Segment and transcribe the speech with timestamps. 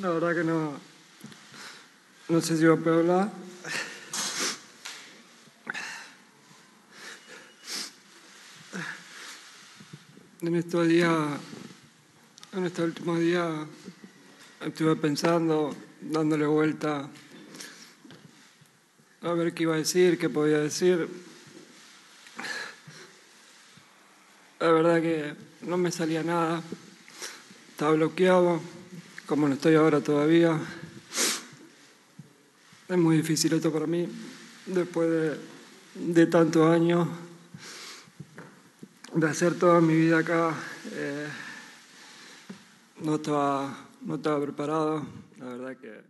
[0.00, 0.74] La verdad que no.
[2.28, 3.32] No sé si va a poder hablar.
[10.40, 11.12] En estos días,
[12.52, 13.52] en estos últimos días,
[14.60, 17.10] estuve pensando, dándole vuelta
[19.22, 21.08] a ver qué iba a decir, qué podía decir.
[24.60, 26.62] La verdad que no me salía nada.
[27.70, 28.60] Estaba bloqueado,
[29.28, 30.58] como no estoy ahora todavía.
[32.88, 34.08] Es muy difícil esto para mí,
[34.64, 35.38] después
[35.94, 37.06] de, tantos años
[39.14, 40.54] de hacer toda mi vida acá.
[40.92, 41.28] eh,
[43.02, 45.06] no, estaba, no estaba preparado,
[45.38, 46.08] la verdad que...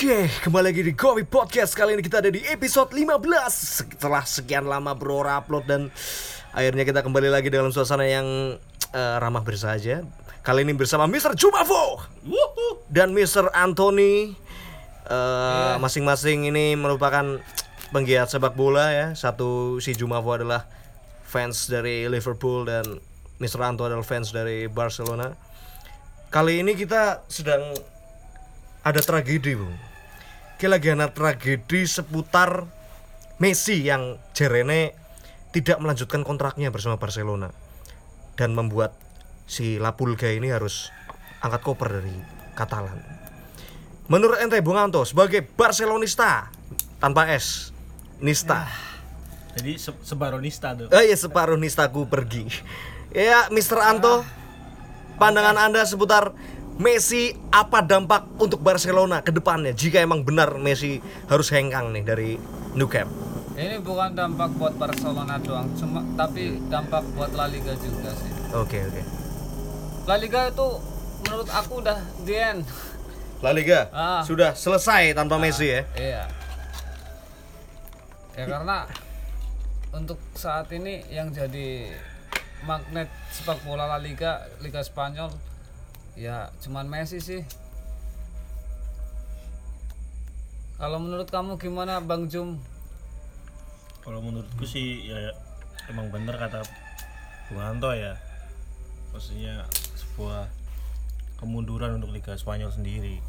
[0.00, 3.20] Oke, kembali lagi di Kopi Podcast Kali ini kita ada di episode 15
[3.52, 5.92] Setelah sekian lama bro upload dan
[6.56, 8.56] Akhirnya kita kembali lagi dalam suasana yang
[8.96, 10.00] eh, ramah bersahaja
[10.40, 11.36] Kali ini bersama Mr.
[11.36, 12.00] Jumavo
[12.88, 13.52] Dan Mr.
[13.52, 14.32] Anthony
[15.04, 17.36] Eh, Masing-masing ini merupakan
[17.92, 20.64] penggiat sepak bola ya Satu si Jumavo adalah
[21.28, 23.04] fans dari Liverpool Dan
[23.36, 23.68] Mr.
[23.68, 25.36] Anto adalah fans dari Barcelona
[26.32, 27.76] Kali ini kita sedang
[28.80, 29.89] ada tragedi bung
[30.60, 32.68] Kayak lagi ada tragedi seputar
[33.40, 34.92] Messi yang jerene
[35.56, 37.48] tidak melanjutkan kontraknya bersama Barcelona
[38.36, 38.92] dan membuat
[39.48, 40.92] si Lapulga ini harus
[41.40, 42.12] angkat koper dari
[42.52, 43.00] Katalan.
[44.12, 46.52] Menurut ente Bung Anto sebagai Barcelonista
[47.00, 47.72] tanpa S,
[48.20, 48.68] Nista.
[49.56, 50.92] Jadi se sebaronista tuh.
[50.92, 52.44] Eh ya separuh nistaku pergi.
[53.16, 53.80] Ya Mr.
[53.80, 54.28] Anto,
[55.16, 56.36] pandangan anda seputar
[56.80, 60.96] Messi apa dampak untuk Barcelona ke depannya jika emang benar Messi
[61.28, 62.30] harus hengkang nih dari
[62.72, 63.12] Nou Camp?
[63.52, 68.32] Ini bukan dampak buat Barcelona doang, cuma tapi dampak buat La Liga juga sih.
[68.56, 69.02] Oke oke.
[70.08, 70.68] La Liga itu
[71.28, 72.64] menurut aku udah the end.
[73.44, 74.24] La Liga Ah.
[74.24, 75.84] sudah selesai tanpa Messi ya.
[76.00, 76.22] Iya.
[78.40, 78.88] Ya karena
[79.92, 81.92] untuk saat ini yang jadi
[82.64, 85.28] magnet sepak bola La Liga, Liga Spanyol
[86.20, 87.40] ya cuman Messi sih.
[90.76, 92.60] Kalau menurut kamu gimana Bang Jum?
[94.04, 95.32] Kalau menurutku sih ya
[95.88, 96.60] emang bener kata
[97.48, 98.20] Bung Anto ya.
[99.16, 99.64] Maksudnya
[99.96, 100.44] sebuah
[101.40, 103.24] kemunduran untuk Liga Spanyol sendiri.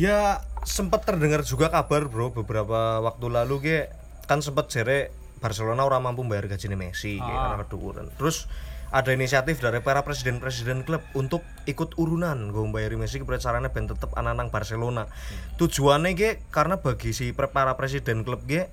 [0.00, 3.78] Ya sempat terdengar juga kabar bro beberapa waktu lalu ke
[4.24, 8.06] kan sempat jere Barcelona orang mampu bayar gaji Messi kayak karena kedukuran.
[8.16, 8.48] Terus
[8.94, 13.90] ada inisiatif dari para presiden-presiden klub untuk ikut urunan gue bayar Messi kepada caranya ben
[13.90, 15.10] tetep anak-anak Barcelona.
[15.58, 18.70] Tujuannya ge karena bagi si para presiden klub ge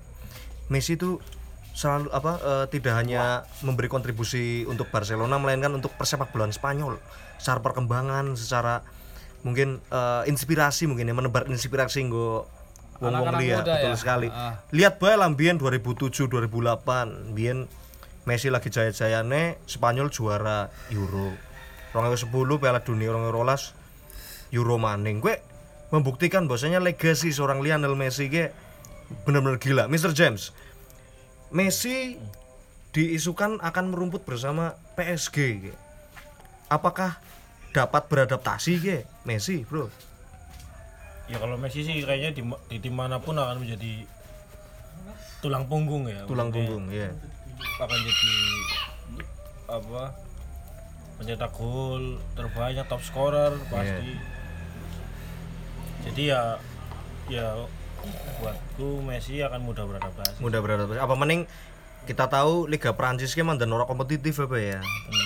[0.70, 1.18] Messi itu
[1.74, 7.02] selalu apa eh, tidak hanya memberi kontribusi untuk Barcelona melainkan untuk persepak bolaan Spanyol
[7.42, 8.86] secara perkembangan secara
[9.42, 12.46] mungkin eh, inspirasi mungkin ya menebar inspirasi nggo
[13.02, 13.98] wong-wong muda betul ya?
[13.98, 14.62] sekali Ah.
[14.70, 17.66] lihat bae lah mbien 2007 2008 mbien
[18.24, 21.36] Messi lagi jaya-jayane Spanyol juara Euro
[21.92, 25.44] 2010 Piala Dunia 2012 Euro maning gue
[25.92, 28.50] membuktikan bahwasanya legasi seorang Lionel Messi ke
[29.28, 30.16] benar-benar gila Mr.
[30.16, 30.56] James
[31.52, 32.16] Messi
[32.96, 35.36] diisukan akan merumput bersama PSG
[35.68, 35.72] ke.
[36.72, 37.20] apakah
[37.76, 38.96] dapat beradaptasi ke
[39.28, 39.92] Messi bro
[41.24, 44.04] Ya kalau Messi sih kayaknya di, di tim mana pun akan menjadi
[45.40, 46.24] tulang punggung ya.
[46.24, 47.12] tulang punggung ya
[47.76, 48.34] Akan jadi
[49.66, 50.04] apa?
[51.14, 54.18] Pencetak gol terbanyak, top scorer pasti.
[56.04, 56.58] Jadi ya
[57.26, 57.56] ya
[58.42, 60.36] buatku Messi akan mudah beradaptasi.
[60.36, 61.48] mudah beradaptasi apa mending
[62.04, 64.80] kita tahu Liga Prancis kan mandan orang kompetitif apa ya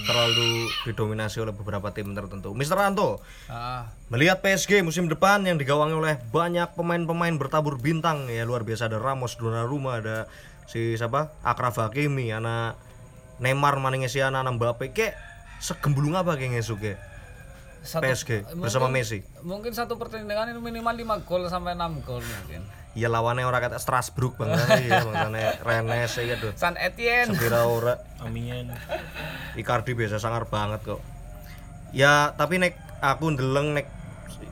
[0.06, 2.78] terlalu didominasi oleh beberapa tim tertentu Mr.
[2.78, 3.19] Anto
[3.50, 8.86] Ah, melihat PSG musim depan yang digawangi oleh banyak pemain-pemain bertabur bintang ya luar biasa
[8.86, 10.31] ada Ramos Donnarumma ada
[10.69, 12.76] si siapa Akraf Hakimi anak
[13.38, 15.17] Neymar maning si anak Mbappe ke
[15.59, 16.94] segembulung apa kayak ngesuk ya
[17.81, 22.20] satu- PSG bersama mungkin- Messi Mungkin satu pertandingan itu minimal 5 gol sampai 6 gol
[22.20, 22.62] mungkin.
[22.93, 24.50] ya lawannya orang kata Strasbourg bang
[24.82, 25.32] ya bang
[25.62, 27.31] Rennes ya tuh San Etienne.
[27.31, 28.75] Sekira ora Amin.
[29.55, 30.99] Icardi biasa sangar banget kok.
[31.91, 33.87] Ya, tapi nek aku ndeleng nek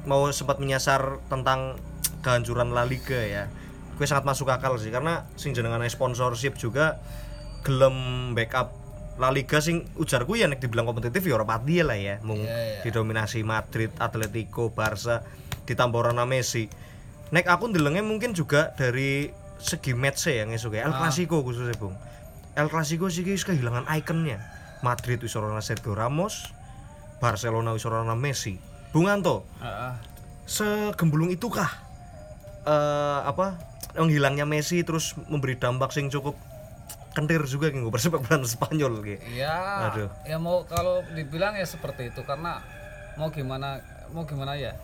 [0.05, 1.75] mau sempat menyasar tentang
[2.23, 3.51] kehancuran La Liga ya.
[3.97, 7.01] Gue sangat masuk akal sih karena sing jenengane sponsorship juga
[7.65, 8.73] gelem backup
[9.17, 12.21] La Liga sing ujarku ya nek dibilang kompetitif ya ora pati lah ya.
[12.21, 12.81] Mung Iya, iya.
[12.85, 15.25] didominasi Madrid, Atletico, Barca,
[15.65, 16.69] ditambah Ronaldo Messi.
[17.33, 20.85] Nek aku ndelenge mungkin juga dari segi match ya ngesuk ya.
[20.85, 21.97] El Clasico khususnya, Bung.
[22.53, 24.37] El Clasico sih wis kehilangan ikonnya.
[24.85, 26.53] Madrid wis ora Sergio Ramos,
[27.17, 28.61] Barcelona wis ora Messi.
[28.93, 29.93] Bung Anto, Heeh.
[30.45, 31.69] segembulung itukah
[32.67, 33.57] eh apa
[33.97, 36.37] menghilangnya Messi terus memberi dampak sing cukup
[37.17, 39.25] kentir juga kanggo persepak bola Spanyol gitu.
[39.33, 40.13] Ya, Aduh.
[40.29, 42.61] ya mau kalau dibilang ya seperti itu karena
[43.17, 43.81] mau gimana
[44.13, 44.77] mau gimana ya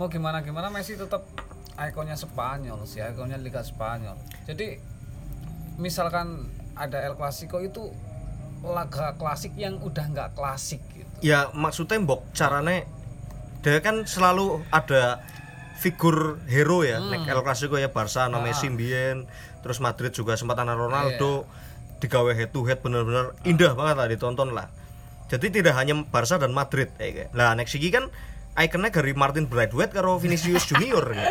[0.00, 1.22] mau gimana gimana Messi tetap
[1.76, 4.16] ikonnya Spanyol sih ikonnya Liga Spanyol
[4.48, 4.80] jadi
[5.76, 7.92] misalkan ada El Clasico itu
[8.64, 12.88] laga klasik yang udah nggak klasik gitu Ya maksudnya mbok carane
[13.60, 15.20] dia kan selalu ada
[15.76, 19.28] figur hero ya nek El Clasico ya Barca ana Messi mbiyen
[19.60, 21.44] terus Madrid juga sempat ana Ronaldo
[22.00, 24.68] digawe head to head bener-bener indah banget lah ditonton lah.
[25.26, 27.28] Jadi tidak hanya Barca dan Madrid eh, kayak.
[27.34, 28.06] lah nek siki kan
[28.56, 31.28] ikonnya dari Martin Braithwaite karo Vinicius Junior ya.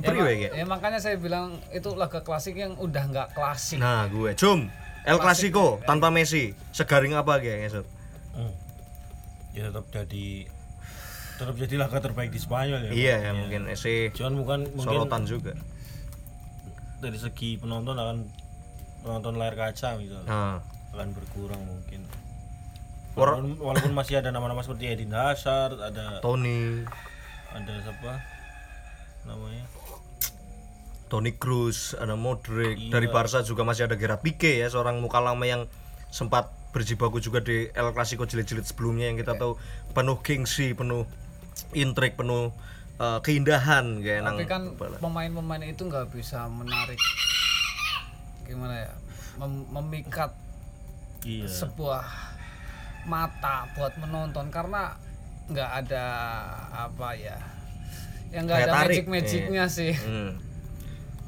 [0.00, 0.52] ya, Priwe kayak.
[0.58, 3.78] ya makanya saya bilang itu laga klasik yang udah nggak klasik.
[3.78, 4.32] Nah, gue.
[4.34, 4.66] Jum
[5.04, 7.86] El Clasico tanpa Messi segaring apa kayak ngesut
[8.34, 8.50] Hmm.
[9.54, 10.50] Ya tetap jadi
[11.34, 12.90] tetap jadi laga terbaik di Spanyol ya.
[12.94, 15.52] Iya ya mungkin sih Cuman bukan mungkin sorotan juga.
[17.02, 18.24] dari segi penonton akan
[19.04, 20.56] penonton layar kaca misalnya Nah,
[20.96, 22.06] akan berkurang mungkin.
[23.14, 26.82] Walaupun, walaupun masih ada nama-nama seperti Eden Hazard, ada Tony,
[27.52, 28.18] ada siapa
[29.22, 29.62] namanya?
[31.06, 32.74] Toni Kroos, ada Modric.
[32.74, 32.98] Iya.
[32.98, 35.70] Dari Barca juga masih ada Gerard Pique ya, seorang muka lama yang
[36.10, 39.54] sempat berjibaku juga di El Clasico jilid-jilid sebelumnya yang kita tahu
[39.94, 41.06] penuh gengsi, penuh
[41.72, 42.50] intrik, penuh
[42.96, 44.62] eh, keindahan kayak nang tapi kan
[44.98, 46.98] pemain-pemain itu nggak bisa menarik
[48.44, 48.92] gimana ya
[49.36, 50.30] mem- memikat
[51.24, 51.48] Iya.
[51.48, 52.04] sebuah
[53.04, 54.92] mata buat menonton karena
[55.44, 56.06] nggak ada
[56.70, 57.36] apa ya
[58.28, 60.36] yang nggak ada tarik, magic magicnya sih Hmm.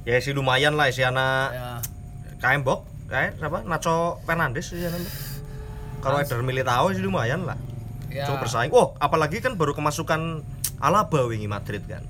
[0.04, 1.68] Ya sih lumayan lah si anak ya
[2.36, 3.64] KM Bok, kayak siapa?
[3.64, 4.78] Nacho Fernandes sih.
[5.98, 7.58] Kalau Eder Militao sih lumayan lah.
[8.16, 8.72] Ya Cukup bersaing.
[8.72, 10.40] Oh, apalagi kan baru kemasukan
[10.80, 12.04] Alaba wingi Madrid kan.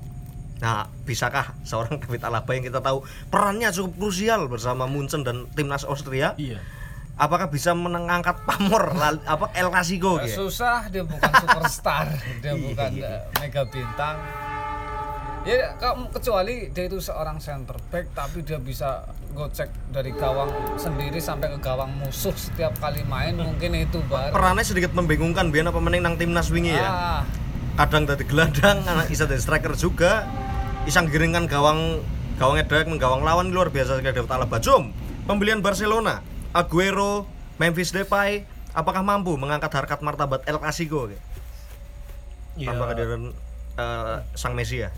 [0.57, 5.83] Nah, bisakah seorang David Alaba yang kita tahu perannya cukup krusial bersama Munchen dan timnas
[5.83, 6.33] Austria?
[6.39, 6.63] Iya.
[7.17, 8.93] Apakah bisa mengangkat pamor
[9.33, 10.47] apa El Clasico gitu?
[10.47, 12.13] susah dia bukan superstar
[12.45, 14.17] dia Iya, bukan eh, mega bintang
[15.47, 21.23] ya kamu kecuali dia itu seorang center back tapi dia bisa gocek dari gawang sendiri
[21.23, 25.79] sampai ke gawang musuh setiap kali main mungkin itu baru Perannya sedikit membingungkan biar apa
[25.79, 26.89] meneng nang timnas wingi ya.
[26.91, 27.21] ah,
[27.77, 30.25] Kadang dari gelandang, anak isa dari striker juga.
[30.89, 32.01] Isang giringan gawang
[32.41, 34.57] gawang edek menggawang lawan luar biasa sekali David Alaba.
[34.57, 34.89] Jom,
[35.29, 36.25] pembelian Barcelona,
[36.57, 37.29] Aguero,
[37.61, 41.05] Memphis Depay, apakah mampu mengangkat harkat martabat El Clasico?
[42.57, 42.73] Iya.
[42.73, 43.37] tanpa kehadiran
[43.77, 44.89] eh, sang Messi ya?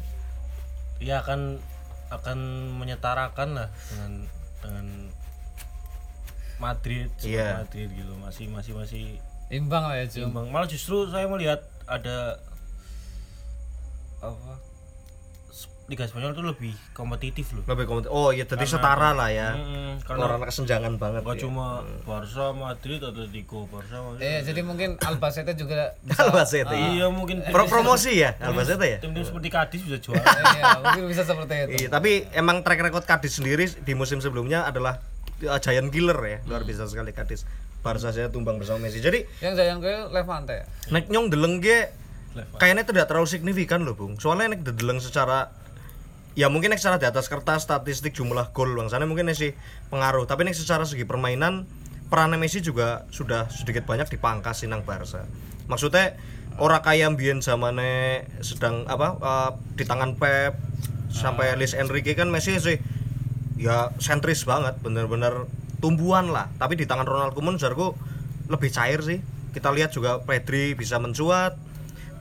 [0.99, 1.59] Iya akan
[2.09, 2.37] akan
[2.79, 4.11] menyetarakan lah dengan
[4.59, 4.85] dengan
[6.59, 7.63] Madrid, seperti Iya.
[7.63, 8.13] Madrid gitu.
[8.19, 9.03] Masih masih masih
[9.47, 10.51] imbang lah ya Jum imbang.
[10.51, 12.35] Malah justru saya melihat ada
[14.19, 14.59] apa
[15.89, 17.65] Liga Spanyol itu lebih kompetitif loh.
[17.65, 18.13] Lebih kompetitif.
[18.13, 19.57] Oh iya, jadi setara lah ya.
[19.57, 21.21] Mm, karena Karena kesenjangan banget.
[21.25, 21.41] nggak ya.
[21.49, 23.97] cuma Barca, Madrid, Atletico, Barca.
[23.97, 24.21] Madrid.
[24.21, 26.77] Eh, jadi mungkin Albacete juga bisa Albacete.
[26.77, 28.97] Iya mungkin Pro promosi ya, Albacete ya.
[29.01, 30.21] tim-tim seperti Cadiz bisa juara.
[30.55, 31.69] iya, mungkin bisa seperti itu.
[31.83, 35.01] Iya, tapi emang track record Cadiz sendiri di musim sebelumnya adalah
[35.41, 36.37] uh, giant killer ya.
[36.45, 37.49] Luar biasa sekali Cadiz.
[37.81, 39.01] Barca saya tumbang bersama Messi.
[39.01, 40.69] Jadi Yang Jayan Goel Levante.
[40.93, 41.89] nek nyong deleng ge
[42.29, 42.61] Level.
[42.61, 44.21] kayaknya tidak terlalu signifikan loh, Bung.
[44.21, 45.49] Soalnya nek deleng secara
[46.39, 49.51] ya mungkin nek secara di atas kertas statistik jumlah gol bangsane mungkin sih
[49.91, 50.23] pengaruh.
[50.23, 51.67] Tapi nek secara segi permainan
[52.07, 55.27] peran Messi juga sudah sedikit banyak dipangkas nang Barca.
[55.67, 56.15] Maksudnya
[56.55, 60.55] ora kayak mbien zamane sedang apa eh, di tangan Pep
[61.11, 62.79] sampai Luis Enrique kan Messi sih
[63.59, 64.79] ya sentris banget.
[64.79, 65.43] Bener-bener
[65.83, 66.47] tumbuhan lah.
[66.55, 67.99] Tapi di tangan Ronald Koeman jargo
[68.47, 69.19] lebih cair sih.
[69.51, 71.59] Kita lihat juga Pedri bisa mencuat.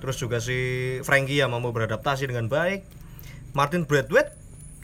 [0.02, 0.58] Terus juga si
[1.06, 2.97] Frankie yang mau beradaptasi dengan baik
[3.58, 4.30] Martin Braithwaite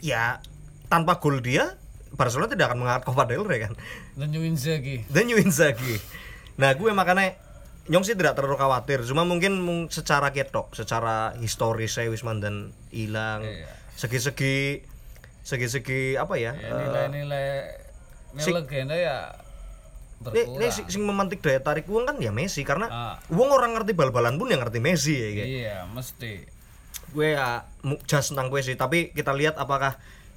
[0.03, 0.43] ya
[0.85, 1.79] tanpa gol dia
[2.11, 3.73] Barcelona tidak akan mengangkat Copa del Rey kan?
[4.13, 5.07] Dan Inzaghi.
[5.07, 5.95] dan New Inzaghi.
[6.55, 7.39] Nah gue makanya
[7.85, 9.05] Nyong sih tidak terlalu khawatir.
[9.05, 12.55] Cuma mungkin mung- secara ketok secara historis saya Wisman dan
[12.89, 13.45] hilang.
[13.93, 14.81] Segi-segi
[15.45, 17.47] segi-segi apa ya Ya, nilai-nilai
[18.33, 19.37] nilai legenda ya
[20.17, 20.57] berkurang.
[20.57, 23.15] nek sing sing memantik daya tarik uang kan ya Messi karena Ah.
[23.29, 26.54] uang orang ngerti bal-balan pun yang ngerti Messi ya iya mesti
[27.15, 27.63] gue ya
[28.03, 29.95] just tentang gue sih tapi kita lihat apakah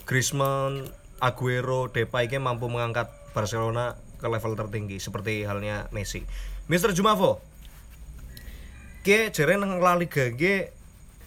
[0.09, 0.89] Griezmann,
[1.21, 6.25] Aguero, Depay ini mampu mengangkat Barcelona ke level tertinggi seperti halnya Messi.
[6.71, 6.97] Mr.
[6.97, 7.45] Jumavo,
[9.05, 10.73] ke jere nang La Liga ge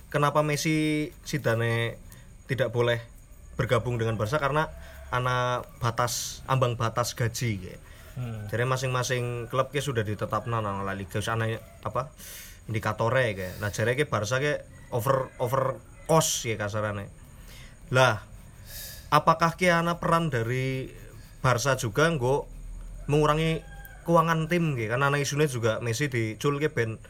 [0.10, 2.00] kenapa Messi sidane
[2.50, 3.00] tidak boleh
[3.56, 4.68] bergabung dengan Barca karena
[5.14, 7.76] anak batas ambang batas gaji ge.
[8.18, 8.50] Hmm.
[8.52, 12.12] Jadi masing-masing klub ke sudah ditetapkan nang La Liga apa
[12.66, 13.54] indikatornya kayak.
[13.62, 17.08] Nah jadi ke Barca ke over over cost ya kasarannya.
[17.92, 18.24] Lah
[19.12, 20.92] apakah ke ana peran dari
[21.44, 22.48] Barca juga nggo
[23.10, 23.60] mengurangi
[24.08, 27.02] keuangan tim ke karena anak isunya juga Messi dicul ke ben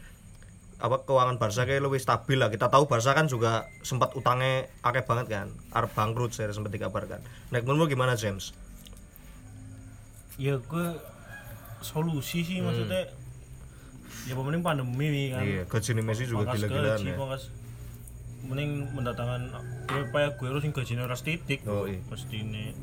[0.82, 2.50] apa keuangan Barca kayak lebih stabil lah.
[2.50, 5.48] Kita tahu Barca kan juga sempat utangnya akeh banget kan
[5.78, 7.22] arep bangkrut saya sempat dikabarkan.
[7.54, 8.58] Nah menurutmu gimana James?
[10.42, 10.88] Ya gue
[11.86, 13.14] solusi sih maksudnya.
[14.26, 15.46] Ya pemenang pandemi kan.
[15.46, 17.14] Iya gaji Messi juga gila-gilaan ya.
[17.14, 17.61] pangkas
[18.44, 19.54] mending mendatangkan
[19.86, 21.62] supaya gue harus gajinya ras titik.
[21.64, 22.02] Oh, iya.
[22.06, 22.74] pasti ini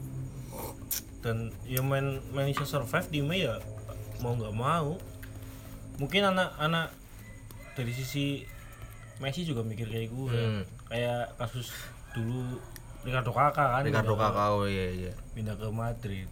[1.19, 3.55] dan ya main main bisa survive timnya ya
[4.19, 4.95] mau nggak mau.
[5.99, 6.95] Mungkin anak-anak
[7.75, 8.47] dari sisi
[9.19, 10.31] Messi juga mikir kayak gue.
[10.33, 10.63] Hmm.
[10.87, 11.69] kayak kasus
[12.13, 12.57] dulu
[13.03, 15.13] Ricardo Kakak kan Ricardo pindah ke- Kakao iya iya.
[15.35, 16.29] Pindah ke Madrid.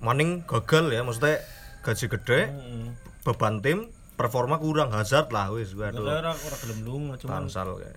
[0.00, 1.38] Maning gagal ya maksudnya
[1.80, 2.86] gaji gede Heeh.
[3.22, 4.88] beban tim performa kurang.
[4.90, 6.02] Hazard lah wis Nggak waduh.
[6.02, 7.96] Kayak orang gelem lunga cuman tansal kayak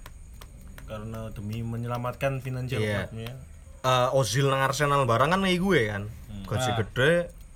[0.86, 3.06] karena demi menyelamatkan finansial Iya.
[3.06, 3.34] klubnya
[3.82, 6.04] Eh, Ozil nang Arsenal barang kan kayak gue kan.
[6.44, 6.75] Gaji Ah.
[6.75, 7.12] gede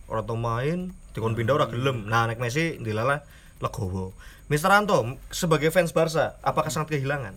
[0.06, 2.06] orang tau main dikon pindah ora gelem.
[2.06, 3.26] Nah nek Messi dilala
[3.58, 4.14] legowo.
[4.46, 7.34] Mister Anto sebagai fans Barca apakah sangat kehilangan?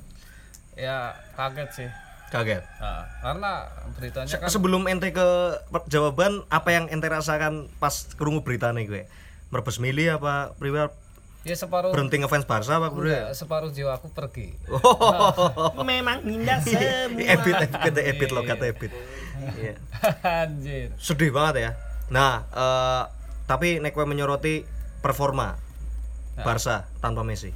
[0.74, 1.88] Ya kaget sih.
[2.28, 2.64] Kaget?
[2.78, 3.52] Nah, karena
[3.92, 5.28] beritanya Se- kan sebelum ente ke
[5.86, 9.08] jawaban apa yang ente rasakan pas kerungu beritanya gue
[9.48, 10.92] merebes milih apa priwar
[11.42, 14.54] ya separuh berhenti ngefans Barca apa gue enggak, separuh jiwaku pergi.
[15.90, 17.18] Memang indah semua.
[17.18, 18.92] Ebit ebit kata ebit lo kata ebit.
[19.58, 19.74] Iya.
[20.46, 20.94] anjir.
[21.02, 21.70] Sedih banget ya.
[22.14, 23.02] Nah eh,
[23.50, 24.62] tapi nek gue menyoroti
[25.02, 25.58] performa
[26.46, 27.50] Barca tanpa Messi?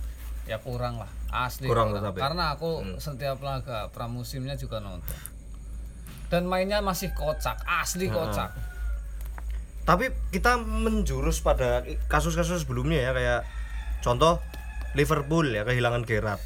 [0.46, 1.10] Ya kurang lah.
[1.26, 2.22] Asli Kurang tetap ya?
[2.22, 5.18] karena aku setiap laga pramusimnya juga nonton.
[6.26, 8.50] Dan mainnya masih kocak asli kocak.
[9.86, 13.40] Tapi kita menjurus pada kasus-kasus sebelumnya ya kayak
[14.06, 14.38] contoh
[14.94, 16.38] Liverpool ya kehilangan Gerrard.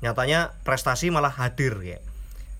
[0.00, 2.00] Nyatanya prestasi malah hadir ya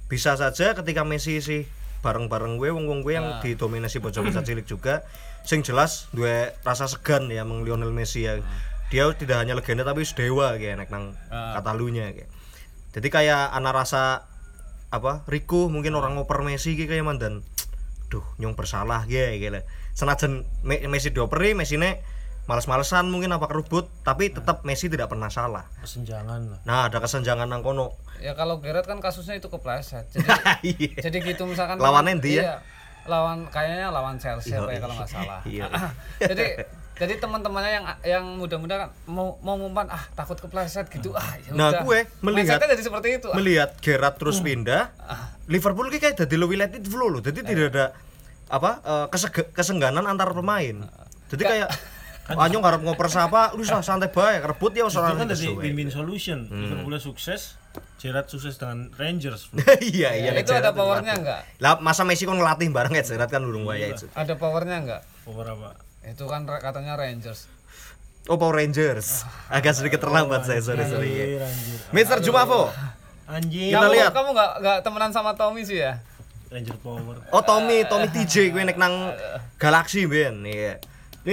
[0.08, 1.64] bisa saja ketika Messi sih
[2.00, 5.04] bareng-bareng gue wong-wong gue yang didominasi bocah-bocah cilik juga
[5.44, 8.40] sing jelas dua rasa segan ya meng Lionel Messi ya.
[8.88, 12.28] Dia tidak hanya legenda tapi dewa kayak nek nang katalunya kayak.
[12.96, 14.24] Jadi kayak anak rasa
[14.88, 17.44] apa Rico mungkin orang ngoper Messi kayak kayak mandan
[18.08, 19.60] duh nyong bersalah ya gitu
[19.92, 22.00] senajan Me- Messi dioperi Messi ne
[22.48, 25.68] males-malesan mungkin apa kerubut tapi tetap Messi tidak pernah salah.
[25.78, 26.60] Kesenjangan lah.
[26.64, 27.92] Nah ada kesenjangan nang kono.
[28.18, 30.08] Ya kalau Gerrard kan kasusnya itu kepleset.
[30.10, 30.26] Jadi
[30.66, 30.96] Iya.
[31.04, 32.42] jadi gitu misalkan Lawannya ndi ya?
[32.42, 32.56] iya,
[33.04, 35.40] lawan kayaknya lawan Chelsea apa ya kalau nggak salah.
[35.44, 35.68] Iya.
[36.18, 36.46] jadi
[36.98, 41.12] jadi teman-temannya yang yang muda-muda kan mau mau ngumpan ah takut kepleset gitu.
[41.12, 41.84] Ah ya Nah, udah.
[41.84, 43.28] gue melihat- jadi seperti itu.
[43.28, 43.36] ah.
[43.36, 44.88] melihat Gerrard terus pindah
[45.46, 47.20] Liverpool ki kayak jadi lebih let it flow loh.
[47.20, 47.86] Jadi tidak ada
[48.48, 50.88] apa eh, kesege- kesengganan antar pemain.
[51.28, 51.68] Jadi kayak
[52.28, 55.88] Anyong harap ngoper siapa, lu lah santai bae, rebut ya itu orang kan dari win-win
[55.88, 56.60] solution Hmm.
[56.68, 57.56] Liverpool sukses
[57.96, 59.48] Gerrard sukses dengan Rangers
[59.94, 61.40] iya iya itu ada powernya nggak?
[61.64, 64.04] Lah masa Messi kan ngelatih bareng ya Gerrard kan urung waya itu.
[64.12, 65.02] Ada powernya nggak?
[65.24, 65.72] Beberapa
[66.04, 67.48] itu kan katanya Rangers.
[68.28, 69.24] Oh Power Rangers.
[69.48, 71.08] Agak sedikit terlambat saya sorry sorry.
[71.40, 71.48] ya.
[71.96, 72.68] Mister Jumavo
[73.24, 73.72] anjir.
[73.72, 74.10] Kita kamu, lihat.
[74.12, 75.96] kamu nggak nggak temenan sama Tommy sih ya?
[76.52, 77.24] Ranger Power.
[77.32, 79.16] Oh Tommy Tommy TJ gue nek nang
[79.56, 80.44] Galaxy ben.
[80.44, 80.76] Iya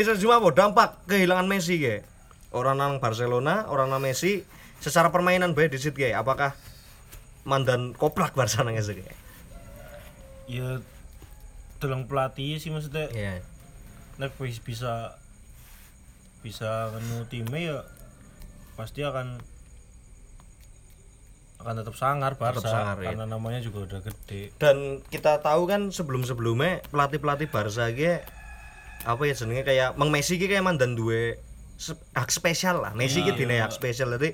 [0.04, 2.04] Jumavo dampak kehilangan Messi ge
[2.52, 4.44] orang nang Barcelona orang nang Messi.
[4.76, 6.52] Secara permainan bae di situ ge apakah
[7.48, 9.08] mandan koplak Barca nang ge
[10.46, 10.84] ya
[11.82, 13.10] dalam pelatih sih maksudnya.
[13.14, 13.42] Iya.
[14.18, 15.20] Nek bisa
[16.46, 17.78] bisa ngenu timnya ya
[18.78, 19.42] pasti akan
[21.66, 23.16] akan tetap sangar Barca Tetap sangar, ya.
[23.16, 24.54] karena namanya juga udah gede.
[24.62, 28.22] Dan kita tahu kan sebelum-sebelumnya pelatih-pelatih Barca ge
[29.06, 31.38] apa ya jenenge kayak Mang Messi ki kayak mandan duwe
[32.18, 32.92] hak spesial lah.
[32.98, 34.34] Messi ki dine hak spesial jadi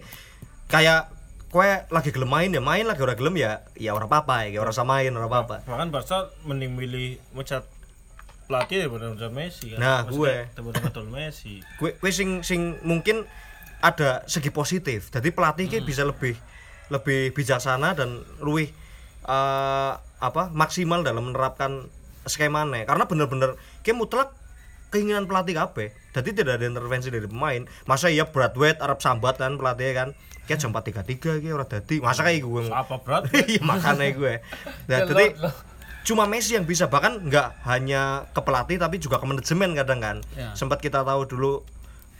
[0.71, 1.11] kayak
[1.51, 4.71] kowe lagi gelem main ya main lagi ora gelem ya ya ora apa-apa ya ora
[4.71, 5.67] sama main ora apa-apa.
[5.67, 7.67] bahkan Barca mending milih mecat
[8.47, 10.71] pelatih daripada mecat Messi kan Nah, Maksudnya, gue.
[10.71, 13.27] daripada Messi Kue kue sing sing mungkin
[13.83, 15.11] ada segi positif.
[15.11, 16.39] Jadi pelatih ki bisa lebih
[16.87, 18.71] lebih bijaksana dan luwih
[19.27, 21.89] eh, apa maksimal dalam menerapkan
[22.29, 24.29] skemanya karena bener-bener ki mutlak
[24.91, 25.95] keinginan pelatih kabeh.
[26.11, 27.63] Jadi tidak ada intervensi dari pemain.
[27.87, 30.09] Masa iya Bradway Arab sambat kan pelatih kan.
[30.45, 32.03] Kayak jam 4.33 iki ora dadi.
[32.03, 34.33] Masa kayak gue apa berat Iya makanya gue.
[34.91, 35.25] Nah, Ya, jadi
[36.03, 40.17] cuma Messi yang bisa bahkan nggak hanya ke pelatih tapi juga ke manajemen kadang kan.
[40.35, 40.51] Ya.
[40.59, 41.63] Sempat kita tahu dulu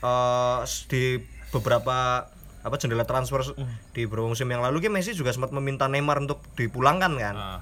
[0.00, 1.20] eh, di
[1.52, 2.24] beberapa
[2.62, 3.42] apa jendela transfer
[3.90, 7.34] di beberapa musim yang lalu kan Messi juga sempat meminta Neymar untuk dipulangkan kan.
[7.36, 7.60] nah,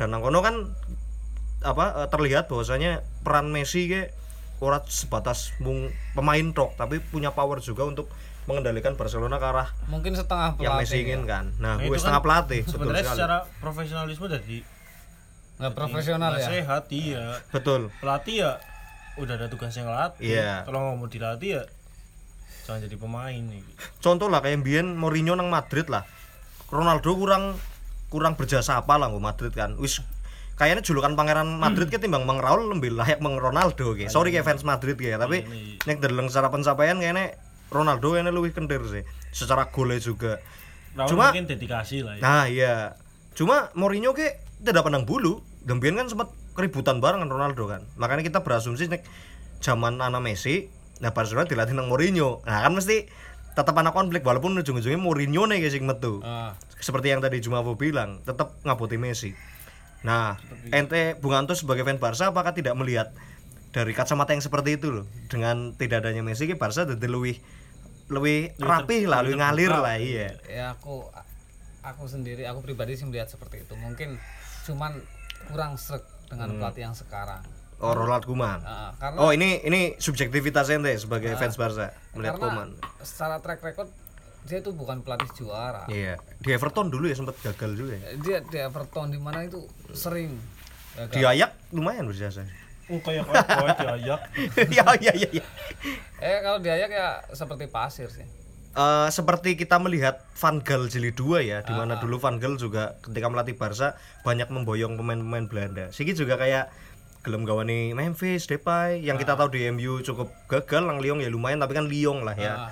[0.00, 0.72] Dan nang kono kan
[1.60, 4.14] apa eh, terlihat bahwasanya peran Messi ke
[4.58, 8.08] ora sebatas mung pemain tok tapi punya power juga untuk
[8.44, 11.02] mengendalikan Barcelona ke arah mungkin setengah yang pelatih Messi ya.
[11.04, 11.44] inginkan.
[11.56, 13.16] Nah, Nah, gue setengah kan pelatih betul sebenarnya sekali.
[13.16, 14.58] secara profesionalisme dari
[15.56, 17.88] nggak profesional ya sehat iya Betul.
[17.96, 18.52] pelatih ya
[19.16, 20.62] udah ada tugasnya ngelatih Iya.
[20.62, 21.62] kalau nggak mau dilatih ya
[22.62, 23.64] jangan jadi pemain nih
[23.98, 26.04] contoh lah kayak Mbien Mourinho nang Madrid lah
[26.66, 27.56] Ronaldo kurang
[28.06, 30.04] kurang berjasa apa lah nggo Madrid kan wis
[30.56, 32.00] kayaknya julukan pangeran Madrid hmm.
[32.00, 34.08] timbang Mang Raul lebih layak Mang Ronaldo kayak.
[34.08, 35.44] Sorry kayak fans Madrid kayak tapi
[35.84, 37.36] nek deleng secara pencapaian kayaknya
[37.68, 39.04] Ronaldo ini lebih kentir sih.
[39.30, 40.40] Secara golnya juga.
[40.96, 42.20] Raul Cuma- mungkin dedikasi lah ya.
[42.24, 42.74] Nah iya.
[43.36, 45.44] Cuma Mourinho ke tidak pandang bulu.
[45.60, 47.84] Dembien kan sempat keributan bareng dengan Ronaldo kan.
[48.00, 49.04] Makanya kita berasumsi nek
[49.60, 52.40] zaman anak Messi nah Barcelona dilatih nang Mourinho.
[52.48, 53.04] Nah kan mesti
[53.52, 56.24] tetap anak konflik walaupun ujung-ujungnya Mourinho nih guys yang metu.
[56.24, 59.36] Ah, seperti yang tadi Jumavo bilang tetap ngabuti Messi
[60.06, 60.38] nah
[60.70, 63.10] ente Bung Anto sebagai fan Barca apakah tidak melihat
[63.74, 65.04] dari kacamata yang seperti itu loh?
[65.26, 67.42] Dengan tidak adanya Messi ke Barca jadi lebih
[68.06, 70.30] lebih rapih lah lebih ngalir lah iya.
[70.46, 71.10] Ya aku
[71.82, 73.74] aku sendiri aku pribadi sih melihat seperti itu.
[73.74, 74.14] Mungkin
[74.64, 75.02] cuman
[75.46, 76.58] kurang srek dengan Hmm.
[76.58, 77.42] pelatih yang sekarang.
[77.76, 78.62] Oh Ronald Koeman.
[78.96, 82.78] Karena Oh ini ini subjektivitas ente sebagai fans Barca melihat Koeman.
[83.02, 83.90] secara track record
[84.46, 86.16] dia itu bukan pelatih juara Iya.
[86.38, 88.02] Di Everton dulu ya sempat gagal juga ya.
[88.16, 89.60] dia di Everton di mana itu
[89.90, 90.38] sering
[90.94, 91.12] gagal.
[91.12, 92.46] Di Ayak lumayan berjasa.
[92.86, 94.20] oh kayak kayak diayak
[94.70, 95.28] Iya iya iya.
[95.32, 95.44] iya.
[96.16, 98.26] eh kalau di Ajax ya seperti pasir sih
[98.72, 102.60] Eh, seperti kita melihat Van Gaal jilid 2 ya, di Ah, mana dulu Van Gaal
[102.60, 105.88] juga ketika melatih Barca banyak memboyong pemain-pemain Belanda.
[105.88, 106.68] Siki juga kayak
[107.24, 109.20] gelem gawani Memphis, Depay yang Ah.
[109.24, 112.52] kita tahu di MU cukup gagal, nang Lyon ya lumayan tapi kan Lyon lah ya.
[112.52, 112.70] Ah.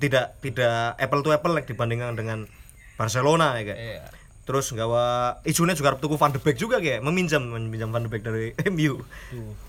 [0.00, 2.48] Tidak tidak apple to apple like, dibandingkan dengan
[2.96, 3.78] Barcelona ya kayak.
[3.78, 4.04] iya
[4.50, 8.26] Terus gawa isunya juga tuku Van de Beek juga kayak meminjam meminjam Van de Beek
[8.26, 8.98] dari MU.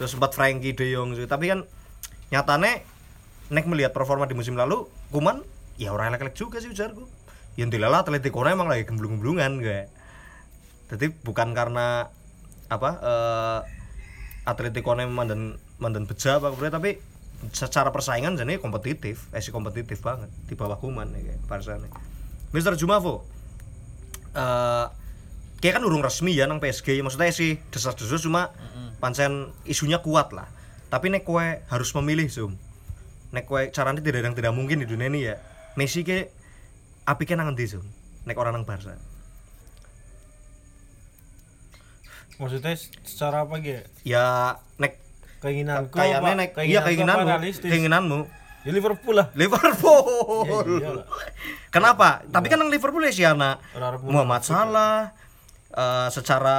[0.01, 1.37] Terus sempat Frankie De Jong juga.
[1.37, 1.69] Tapi kan
[2.33, 2.81] nyatane
[3.51, 5.43] nek melihat performa di musim lalu Kuman
[5.75, 7.05] ya orang elek-elek juga sih ujarku.
[7.59, 9.87] Yang dilala Atletico emang lagi gemblung-gemblungan kayak.
[10.89, 12.09] Jadi bukan karena
[12.71, 13.59] apa eh
[14.49, 16.97] Atletico mandan mandan beja apa tapi
[17.49, 21.89] secara persaingan jadi kompetitif, eh sih kompetitif banget di bawah Kuman ya kayak Barca nih.
[22.53, 23.25] Mister Jumavo,
[24.37, 24.85] eh
[25.61, 28.53] kayak kan urung resmi ya nang PSG maksudnya sih desas-desus cuma
[29.01, 30.45] pancen isunya kuat lah.
[30.91, 32.59] Tapi nek kowe harus memilih zoom
[33.31, 35.39] nek kowe caranya tidak yang tidak mungkin di dunia ini ya
[35.79, 36.27] Messi ke
[37.07, 37.87] api nang ngendi zoom
[38.27, 38.99] nek orang nang Barca.
[42.35, 42.75] Maksudnya
[43.05, 44.99] secara apa gitu ya nek
[45.41, 47.27] keinginanku kayaknya apa- nek iya keinginanmu.
[47.59, 48.19] keinginanmu.
[48.61, 49.27] Ya Liverpool lah.
[49.33, 50.05] Liverpool.
[50.45, 51.05] Ya, iyalah.
[51.67, 52.21] kenapa?
[52.23, 55.17] Tapi kan nang Liverpool ya si anak Orang-orang Muhammad Salah
[55.67, 56.57] eh, secara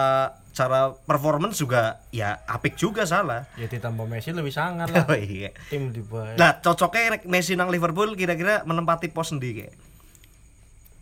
[0.52, 3.46] cara performance juga ya apik juga salah.
[3.54, 5.06] Ya ditambah Messi lebih sangar lah.
[5.06, 5.54] Oh iya.
[5.68, 6.34] Tim di bawah.
[6.34, 9.74] Lah cocoknya Messi nang Liverpool kira-kira menempati pos endi kayak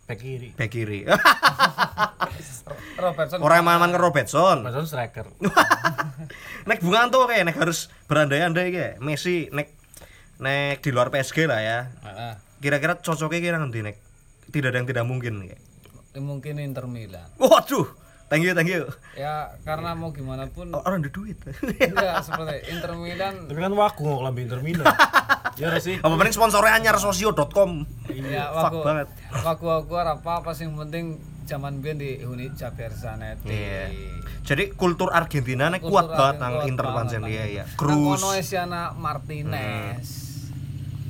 [0.04, 0.48] back kiri.
[0.52, 1.08] Back kiri.
[2.94, 4.56] Robertson Orang yang main ke Robertson.
[4.60, 5.26] Mason striker
[6.68, 9.70] nek bunga tuh kayak nek harus berandai-andai kayak Messi nek
[10.36, 11.78] nek di luar PSG lah ya.
[12.58, 13.96] Kira-kira cocoknya kira nanti nek
[14.48, 15.60] tidak ada yang tidak mungkin kayak.
[16.10, 17.86] Ya, mungkin Inter Milan Waduh,
[18.26, 18.82] thank you thank you.
[19.14, 21.38] ya karena mau gimana pun Oh, orang ada duit.
[21.78, 24.86] enggak seperti Inter Milan tapi kan waku nggak kelambi Inter Milan
[25.54, 27.86] ya sih Apa paling sponsornya anyar sosio.com.
[28.10, 29.06] ya Fuck waku banget.
[29.38, 33.90] waku waku apa apa sih yang penting zaman biyen di Uni Javier Zanetti Iya.
[34.46, 37.66] Jadi kultur Argentina nek kuat banget nang Inter pancen ya.
[37.66, 38.22] Nang Cruz.
[38.22, 40.06] kono Esiana Martinez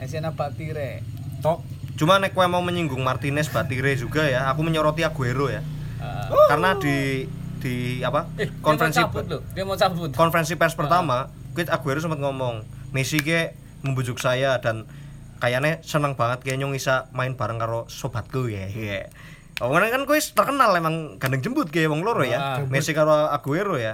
[0.01, 1.05] Esiana Batire
[1.45, 1.61] tok
[2.01, 5.61] Cuma nek kowe mau menyinggung Martinez, Batire juga ya, aku menyoroti Aguero ya.
[6.01, 6.49] Ah.
[6.49, 7.29] Karena di
[7.61, 8.25] di apa?
[8.41, 12.17] Eh, konferensi dia mau cabut loh dia mau cabut konferensi pers pertama, Kit Aguero sempat
[12.25, 12.65] ngomong,
[12.97, 13.53] Messi ke
[13.85, 14.89] membujuk saya dan
[15.45, 18.65] kayaknya seneng banget kayaknya bisa main bareng karo sobatku ya.
[18.73, 19.13] ya.
[19.61, 22.65] Oh, kan kuis terkenal emang gandeng jembut kayak wong loro ya.
[22.67, 23.93] Messi karo Aguero ya.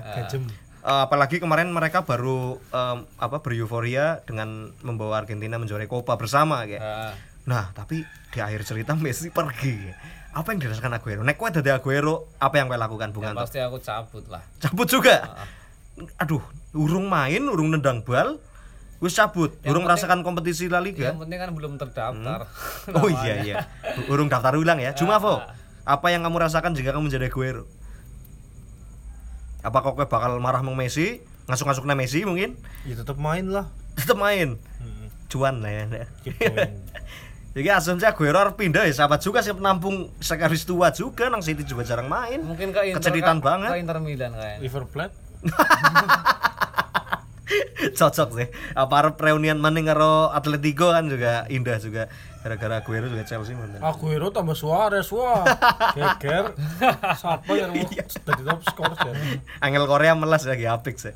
[0.87, 6.79] Eh, apalagi kemarin mereka baru em, apa bereuforia dengan membawa Argentina menjuarai Copa bersama kayak.
[6.79, 7.13] Ah.
[7.47, 9.75] Nah, tapi di akhir cerita Messi pergi.
[10.37, 11.27] Apa yang dirasakan Aguero?
[11.27, 13.43] Nek kowe dadi Aguero, apa yang kowe lakukan Bung ya, Anto?
[13.43, 15.49] pasti aku cabut lah Cabut juga.
[16.21, 16.45] Aduh,
[16.77, 18.37] urung main, urung nendang bal,
[18.97, 21.13] Wis cabut, urung merasakan kompetisi La Liga.
[21.13, 22.49] Yang penting kan belum terdaftar.
[22.97, 23.55] Oh iya iya.
[24.09, 24.97] Urung daftar ulang ya.
[24.97, 25.45] Cuma Vo,
[25.85, 27.69] apa yang kamu rasakan jika kamu menjadi Aguero?
[29.61, 32.57] Apakah kau bakal marah sama Messi, ngasuk-ngasuk Messi mungkin?
[32.87, 33.67] ya tetap main lah
[33.99, 34.57] Tetap main.
[34.81, 35.85] Hmm, Cuan lah ya.
[37.53, 41.69] Jadi asumsi Aguero harus pindah ya sahabat juga sih penampung sekaris tua juga nang City
[41.69, 42.41] juga jarang main.
[42.41, 43.71] Mungkin ke Inter ke- banget.
[43.75, 44.61] Ke Inter Milan kayaknya.
[44.65, 45.15] River Plate
[47.99, 48.49] Cocok sih.
[48.75, 52.11] Apa arep reunian maning karo Atletico kan juga indah juga.
[52.43, 53.83] Gara-gara Aguero juga Chelsea mantan.
[53.83, 55.43] Aguero tambah Suarez wah
[55.99, 56.55] geger
[57.21, 59.13] siapa yang mau jadi top skor ya
[59.59, 61.15] Angel Korea melas lagi apik sih.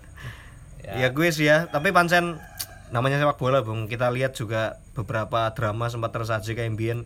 [0.83, 1.07] Ya.
[1.15, 2.43] gue sih ya, tapi pancen
[2.91, 3.87] namanya sepak bola Bung.
[3.87, 6.99] Kita lihat juga beberapa drama sempat tersaji kayak Mbien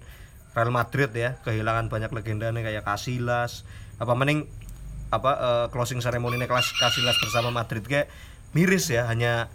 [0.56, 3.68] Real Madrid ya, kehilangan banyak legenda nih kayak Casillas.
[4.00, 4.48] Apa mending
[5.12, 8.08] apa eh, closing ceremony nih kelas Casillas bersama Madrid kayak
[8.54, 9.50] miris ya, hanya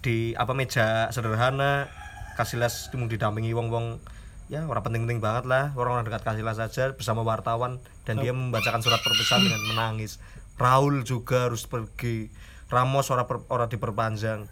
[0.00, 1.90] di apa meja sederhana
[2.38, 3.98] Casillas cuma didampingi wong-wong
[4.46, 9.02] ya orang penting-penting banget lah orang-orang dekat Casillas saja bersama wartawan dan dia membacakan surat
[9.02, 10.22] perpisahan dengan menangis.
[10.56, 12.30] Raul juga harus pergi
[12.68, 14.44] Ramos ora per, ora diperpanjang.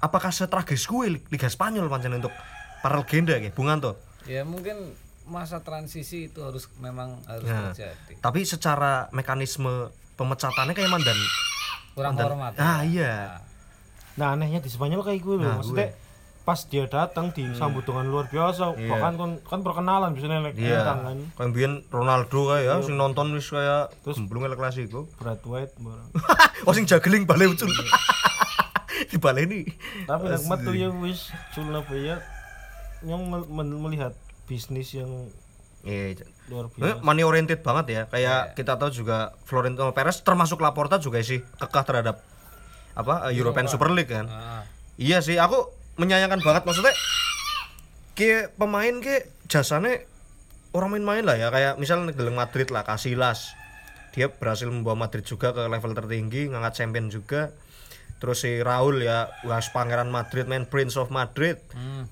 [0.00, 2.34] Apakah setragis kuwi Liga Spanyol pancen untuk
[2.82, 3.94] para legenda ya Bung Anto
[4.26, 8.18] Ya mungkin masa transisi itu harus memang harus Nah, terjadi.
[8.18, 11.14] tapi secara mekanisme pemecatannya kayak mandan
[11.92, 12.52] Kurang hormat.
[12.56, 13.42] ah iya.
[14.16, 15.60] Nah anehnya di Spanyol kayak gue loh.
[15.60, 15.92] Maksudnya
[16.42, 20.82] pas dia datang disambut dengan luar biasa bahkan kan kan perkenalan bisa naik iya.
[20.82, 21.22] kan.
[21.38, 25.06] Kayak Mbien Ronaldo kayak ya sing nonton wis kayak gemblung El Clasico.
[25.20, 26.08] Brad White barang.
[26.66, 27.70] oh sing juggling balik ucul.
[29.12, 29.68] Di baleni
[30.08, 32.22] tapi nak metu ya wis Surabaya
[33.04, 34.14] yang mel- men- melihat
[34.46, 35.10] bisnis yang
[35.82, 36.14] iya
[36.52, 37.00] luar biasa.
[37.00, 38.02] money oriented banget ya.
[38.12, 42.20] Kayak kita tahu juga Florentino Perez termasuk Laporta juga sih kekeh terhadap
[42.92, 44.28] apa eh, European Super League kan.
[44.28, 44.62] Ah,
[45.00, 46.68] iya sih aku menyayangkan banget.
[46.68, 46.92] Maksudnya
[48.12, 50.04] ke pemain ke jasanya
[50.76, 51.48] orang main-main lah ya.
[51.48, 53.56] Kayak misalnya geleng Madrid lah Casillas.
[54.12, 57.48] Dia berhasil membawa Madrid juga ke level tertinggi ngangkat champion juga.
[58.20, 61.58] Terus si Raul ya was pangeran Madrid main Prince of Madrid.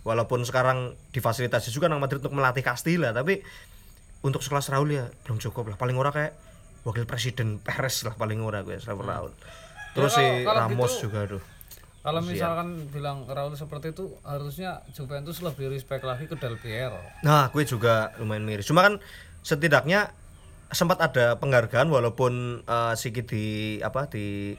[0.02, 3.44] Walaupun sekarang difasilitasi juga nang Madrid untuk melatih Castilla tapi
[4.20, 5.76] untuk sekelas Raul ya belum cukup lah.
[5.76, 6.32] Paling ora kayak
[6.82, 9.32] wakil presiden Perez lah paling ora gue sama Raul.
[9.92, 11.42] Terus si kalau- kalau Ramos gitu- juga aduh.
[12.00, 16.96] Kalau misalkan bilang Raul seperti itu harusnya Juventus lebih respect lagi ke Del Piero.
[17.20, 18.64] Nah, gue juga lumayan miris.
[18.64, 18.96] Cuma kan
[19.40, 20.08] setidaknya
[20.70, 23.44] sempat ada penghargaan walaupun eh, Siki di
[23.80, 24.56] apa di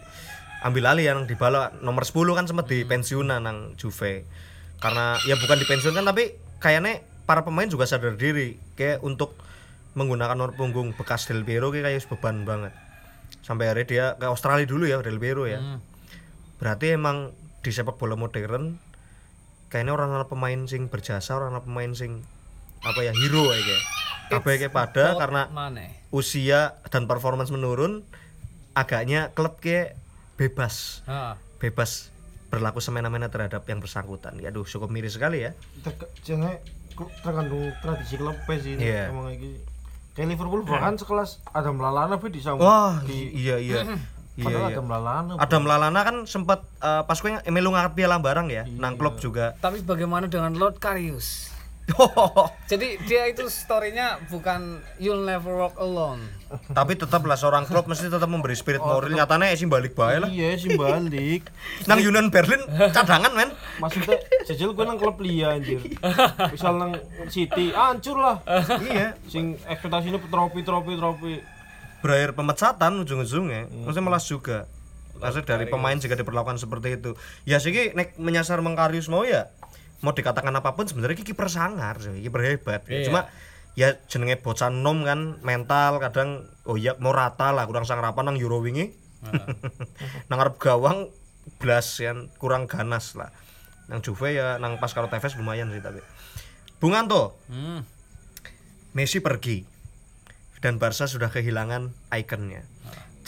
[0.62, 4.30] ambil alih yang di bala nomor 10 kan sempat di pensiunan nang Juve.
[4.78, 8.62] Karena ya bukan dipensiunkan tapi kayaknya para pemain juga sadar diri.
[8.78, 9.34] Kayak untuk
[9.94, 12.74] menggunakan nomor punggung bekas Del Piero kayak kayak beban banget.
[13.44, 15.60] Sampai akhirnya dia ke Australia dulu ya Del Piero ya.
[16.62, 18.78] Berarti emang di sepak bola modern
[19.72, 22.28] kayaknya orang orang pemain sing berjasa orang orang pemain sing
[22.84, 23.84] apa ya hero ya kayak.
[24.32, 25.92] Kabeh kayak pada karena Mana?
[26.16, 28.08] usia dan performance menurun
[28.72, 30.00] agaknya klub kayak
[30.40, 31.04] bebas.
[31.04, 32.12] Ah, bebas
[32.48, 34.40] berlaku semena-mena terhadap yang bersangkutan.
[34.40, 35.52] Ya aduh cukup miris sekali ya.
[35.84, 36.56] Ter- jangan
[37.24, 39.71] tergantung tradisi klub sih emang iki
[40.16, 43.84] kayak Liverpool bahkan sekelas Adam Lallana be disambut wah di iya iya.
[44.32, 44.72] Iya, padahal iya.
[44.80, 48.96] Adam Lallana Adam Lalana kan sempat eh, pas gue melu ngangkat piala barang ya nang
[48.96, 49.60] klub juga.
[49.60, 51.51] Tapi bagaimana dengan Lord Karius?
[52.72, 56.24] Jadi dia itu storynya bukan You'll Never Walk Alone.
[56.76, 59.08] tapi tetaplah seorang klub mesti tetap memberi spirit moral.
[59.08, 60.28] nyatanya sih balik bae lah.
[60.28, 61.48] Iya sih balik
[61.88, 62.60] nang Union Berlin
[62.92, 63.56] cadangan men.
[63.80, 65.80] Maksudnya jajal gue nang klub liya anjir.
[66.52, 66.92] Misal nang
[67.32, 68.44] City hancur lah.
[68.84, 69.16] Iya.
[69.32, 71.34] Sing ekspektasinya trofi trofi trofi
[72.02, 74.66] berakhir pemecatan ujung-ujungnya maksudnya malas juga.
[75.22, 77.14] Maksudnya dari pemain jika diperlakukan seperti itu.
[77.46, 79.54] Ya sih nek menyasar mengkarius mau ya
[80.02, 82.82] mau dikatakan apa pun sebenarnya Ki kiper sangar sih kiper hebat.
[82.90, 83.06] Ya.
[83.06, 83.30] cuma
[83.78, 88.38] ya jenenge bocah nom kan mental kadang oh ya mau rata lah kurang sangrapan nang
[88.42, 88.92] Euro wingi
[90.30, 91.08] nang arep gawang
[91.62, 93.30] blas yang kurang ganas lah.
[93.90, 96.02] Nang Juve ya nang pas karo Tevez lumayan sih tapi.
[96.82, 97.38] Bung Anto.
[97.50, 97.86] Hmm.
[98.92, 99.64] Messi pergi
[100.62, 102.66] dan Barca sudah kehilangan ikonnya.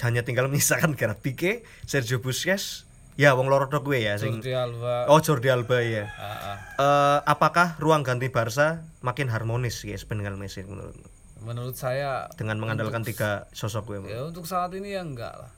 [0.04, 2.84] Hanya tinggal menyisakan Gerard Pique, Sergio Busquets,
[3.14, 5.06] ya wong loro tok gue ya sing Jordi Alba.
[5.08, 6.10] Oh Jordi Alba ya.
[6.14, 6.58] Ah, ah.
[6.74, 11.06] Eh, apakah ruang ganti Barca makin harmonis ya dengan Messi menurutmu?
[11.44, 14.10] Menurut saya Dengan mengandalkan tiga sosok gue.
[14.10, 15.52] ya untuk saat ini ya enggak lah.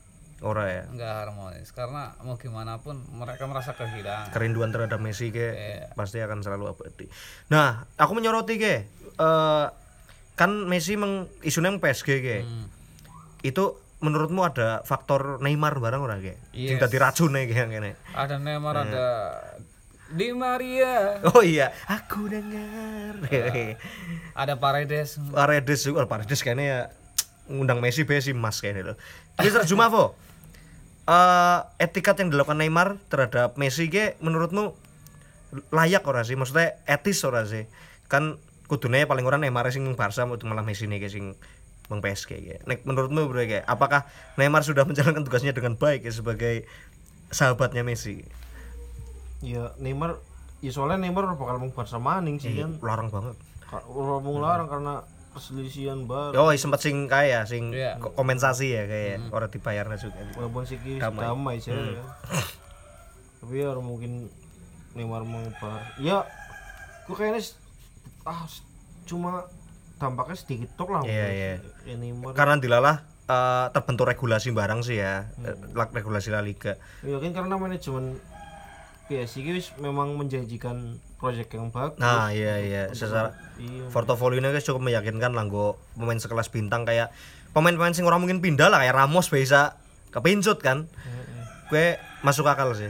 [0.44, 0.84] Ora ya.
[0.92, 4.34] Enggak harmonis karena mau gimana pun mereka merasa kehilangan.
[4.34, 5.94] Kerinduan terhadap Messi ke Iya.
[5.96, 7.08] pasti akan selalu abadi.
[7.48, 8.74] Nah, aku menyoroti ke
[9.16, 9.66] eh,
[10.36, 12.38] kan Messi meng isunya PSG ke.
[12.44, 12.68] Hmm.
[13.42, 16.38] Itu menurutmu ada faktor Neymar barang ora ke?
[16.54, 16.70] Yes.
[16.70, 17.92] Sing dadi racune kayak ngene.
[18.14, 18.84] Ada Neymar, Iya.
[18.86, 19.08] ada
[20.06, 21.18] Di Maria.
[21.34, 23.18] Oh iya, aku dengar.
[24.38, 25.18] Ada Paredes.
[25.34, 26.80] Paredes juga, Paredes kayaknya ya
[27.50, 28.98] ngundang Messi be si Mas kayaknya loh.
[29.42, 30.14] Mister Jumavo.
[31.06, 34.74] eh etikat yang dilakukan Neymar terhadap Messi ke menurutmu
[35.74, 36.38] layak ora sih?
[36.38, 37.66] Maksudnya etis ora sih?
[38.10, 41.38] Kan kudune paling ora Neymar sing Barca malah Messi nih sing
[41.86, 42.58] Bang PSG ya.
[42.64, 44.04] Nek menurutmu bro kayak apakah
[44.36, 46.66] Neymar sudah menjalankan tugasnya dengan baik ya sebagai
[47.28, 48.26] sahabatnya Messi?
[49.40, 50.18] ya Neymar
[50.60, 53.36] ya soalnya Neymar bakal mau Barca maning sih kan Larang banget.
[53.92, 58.00] Mau larang karena perselisihan baru Oh, sempat sing kaya sing Iya.
[58.00, 60.18] ko- kompensasi ya kayak orang dibayarnya juga.
[60.34, 61.22] walaupun sih Damai.
[61.22, 62.02] damai, sih ya.
[63.38, 64.12] tapi ya orang mungkin
[64.94, 66.24] Neymar mau bar ya
[67.04, 67.44] gue kayaknya
[68.24, 68.48] ah
[69.04, 69.44] cuma
[69.96, 71.54] dampaknya sedikit tok lah Iya, menurut iya.
[71.56, 71.72] sih.
[71.86, 75.46] ya Neymar Karena dilalah eh, terbentuk regulasi barang sih ya, Hmm.
[75.48, 75.56] eh,
[75.92, 76.76] regulasi La Liga.
[77.02, 78.20] ya kan karena manajemen
[79.06, 80.76] PSG wis memang menjanjikan
[81.16, 86.18] proyek yang bagus Nah, iya iya, secara iya portofolionya guys cukup meyakinkan lah nggo pemain
[86.18, 87.14] sekelas bintang kayak
[87.52, 89.78] pemain-pemain sing orang mungkin pindah lah kayak Ramos bisa
[90.10, 90.90] kepincut kan.
[91.66, 92.90] Gue masuk akal sih.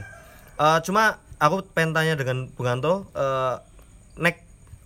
[0.54, 3.54] Eh, cuma aku pengen tanya dengan Bung Anto eh,
[4.16, 4.40] nek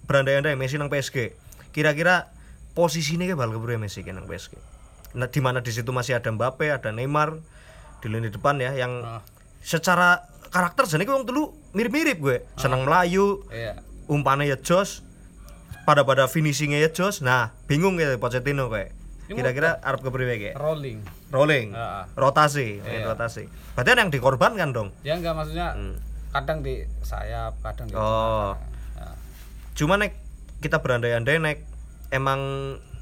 [0.04, 1.30] berandai-andai Messi nang PSG.
[1.70, 2.30] Kira-kira
[2.70, 4.54] posisinya kayak bakal keberapa Messi kan PSG.
[5.12, 7.38] Nah, di mana di situ masih ada Mbappe, ada Neymar
[7.98, 9.20] di lini depan ya yang Ah.
[9.58, 12.36] secara karakter jadi wong dulu mirip-mirip gue.
[12.54, 13.78] Senang melayu, Iya.
[14.06, 15.02] umpannya ya jos
[15.82, 18.90] pada pada finishingnya ya jos nah bingung ya Pochettino kayak
[19.26, 20.98] kira-kira Arab kepriwe kayak Rolling.
[21.30, 22.04] rolling Ah, ah.
[22.14, 25.74] rotasi main rotasi berarti yang dikorbankan dong Ya enggak maksudnya
[26.28, 28.02] kadang di sayap, kadang di Hmm.
[28.02, 28.52] oh
[28.94, 29.14] Nah,
[29.72, 30.18] cuma nek
[30.60, 31.58] kita berandai-andai nek
[32.12, 32.40] emang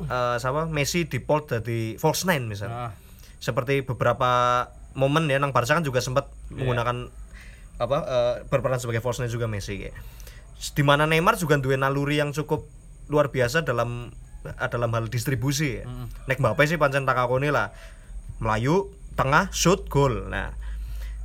[0.03, 2.93] eh, siapa Messi di Port dari false nine misalnya nah,
[3.39, 4.65] seperti beberapa
[4.99, 7.11] momen ya nang Barca kan juga sempat menggunakan
[7.79, 9.97] apa eh, berperan sebagai false nine juga Messi kayak
[10.59, 12.67] di mana Neymar juga duwe naluri yang cukup
[13.09, 14.11] luar biasa dalam
[14.45, 15.85] eh, dalam hal distribusi ya.
[16.27, 17.71] Nek Mbappe sih pancen takakone lah.
[18.39, 20.31] Melayu, tengah, shoot, gol.
[20.31, 20.55] Nah.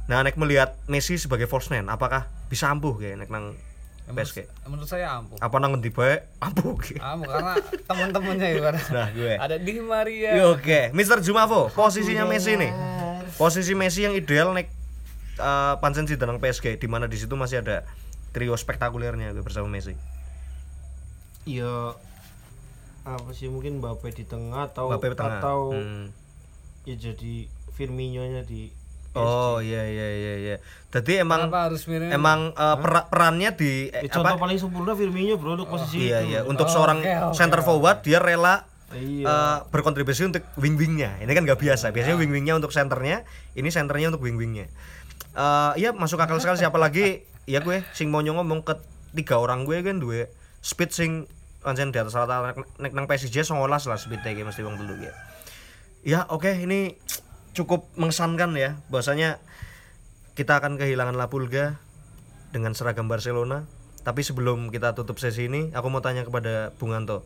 [0.10, 3.58] Nah, nek melihat Messi sebagai false nine, apakah bisa ampuh kayak nek nang
[4.12, 4.44] PSG?
[4.68, 5.40] menurut saya ampuh.
[5.40, 6.76] Apa nang ngendi bae ampuh.
[7.00, 7.54] Ampuh karena
[7.88, 8.74] teman-temannya ya Pak.
[8.92, 9.34] Nah, gue.
[9.40, 10.44] Ada di Maria.
[10.52, 11.24] Oke, Mr.
[11.24, 12.72] Jumavo, posisinya Messi nih.
[13.40, 14.68] Posisi Messi yang ideal nek
[15.40, 17.88] uh, pancen sih nang PSG di mana di situ masih ada
[18.34, 19.96] trio spektakulernya gue bersama Messi.
[21.44, 21.92] ya
[23.04, 25.40] apa sih mungkin Mbappe di tengah atau Mbappe di tengah.
[25.44, 26.08] atau Hmm.
[26.88, 28.72] ya jadi Firmino nya di
[29.14, 30.56] Oh iya iya iya iya.
[30.90, 32.10] Jadi emang Kenapa harus mirip?
[32.10, 34.42] emang uh, pera- perannya di eh, Ya, contoh apa?
[34.42, 37.62] paling sempurna Firmino bro untuk posisi Iya itu iya, untuk Oh, seorang oke, oke, center
[37.62, 39.26] forward dia rela Iya.
[39.26, 41.18] uh, berkontribusi untuk wing-wingnya.
[41.18, 41.90] Ini kan nggak biasa.
[41.90, 44.70] Biasanya wing-wingnya untuk centernya, ini centernya untuk wing-wingnya.
[45.34, 48.78] Uh, iya masuk akal sekali siapa lagi ya gue sing mau ngomong ke
[49.14, 50.30] tiga orang gue kan dua
[50.62, 51.12] speed sing
[51.66, 55.14] pancen di atas rata nek nang PSG 19 lah speednya kayak mesti wong dulu ya.
[56.04, 56.94] Ya oke ini
[57.54, 59.38] cukup mengesankan ya bahwasanya
[60.34, 61.78] kita akan kehilangan La Pulga
[62.54, 63.70] dengan seragam Barcelona.
[64.04, 67.24] Tapi sebelum kita tutup sesi ini, aku mau tanya kepada Bung Anto.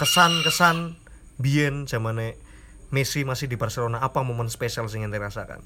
[0.00, 0.96] Kesan-kesan
[1.36, 2.40] Bien zamane
[2.88, 5.60] Messi masih di Barcelona, apa momen spesial sing ente rasakan?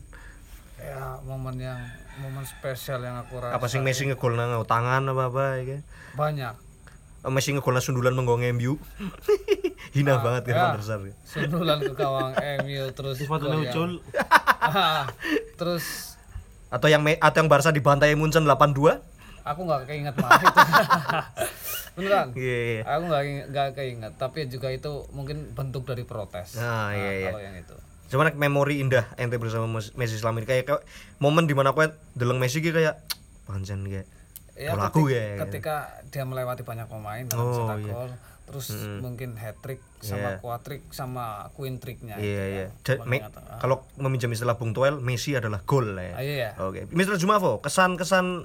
[0.80, 1.78] Ya momen yang
[2.24, 5.78] momen spesial yang aku rasa Apa sing Messi ngegol nang tangan apa apa ya?
[6.16, 6.69] banyak.
[7.20, 8.80] Eh, Messi ngegol nang sundulan menggong MU.
[9.94, 10.62] Hina banget kan ya.
[10.62, 11.00] Van der Sar.
[11.02, 11.14] ya.
[11.22, 13.90] Sundulan ke gawang MU terus yang- ucul
[14.62, 15.04] Ah,
[15.54, 16.14] terus
[16.68, 19.02] Atau yang Me- atau yang Barca dibantai Munchen 8-2?
[19.40, 20.58] aku nggak keinget maaf itu.
[21.92, 22.26] Beneran.
[22.32, 22.58] Iya.
[22.62, 22.80] iya.
[22.86, 26.54] Aku nggak nggak keinget, tapi juga itu mungkin bentuk dari protes.
[26.54, 27.26] Ah, iya, iya.
[27.26, 27.74] Kalau yang itu.
[28.08, 30.82] Cuman memori indah ente bersama Mes- Messi selama ini kayak, kayak
[31.16, 33.00] momen di mana aku deleng Messi ki kayak
[33.44, 34.06] pancen kayak
[34.60, 35.40] Ya, Kalau aku ya, gitu.
[35.42, 35.74] ketika
[36.06, 37.92] dia melewati banyak pemain dalam Oh, cetak iya.
[37.94, 38.10] gol,
[38.44, 38.66] terus
[39.00, 42.14] mungkin hat trick sama quadrick sama queen tricknya.
[42.14, 42.66] Iya iya.
[42.68, 43.08] itu Ja- kan.
[43.08, 43.56] Me- Paling atas.
[43.58, 46.14] kalau meminjam istilah Bung Toel, Messi adalah gol lah ya.
[46.14, 46.48] Ah, iya.
[46.58, 47.16] Oke, Mr.
[47.16, 48.44] Jumavo, kesan-kesan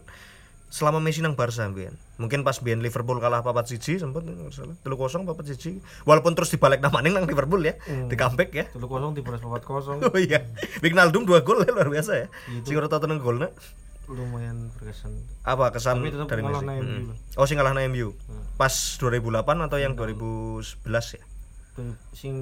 [0.67, 1.95] selama Messi nang Barca Bian.
[2.15, 4.23] Mungkin pas Bian Liverpool kalah papat siji sempat.
[4.23, 5.84] Telu kosong papat siji.
[6.04, 8.65] Walaupun terus dibalik namanya nang Liverpool ya, di comeback ya.
[8.69, 10.47] telu kosong dibalas empat kosong Oh iya,
[10.80, 12.28] Wijnaldum dua gol ya luar biasa ya.
[12.62, 13.51] Sing ora tau tenang golnya.
[14.08, 16.82] Lumayan berkesan Apa kesan Tapi tetap dari ngalah Messi?
[16.82, 17.06] Mm.
[17.06, 17.18] lah.
[17.36, 18.13] Oh, sing kalah na MU.
[18.56, 20.86] Pas 2008 atau yang 2011
[21.18, 21.24] ya?
[22.12, 22.36] Sing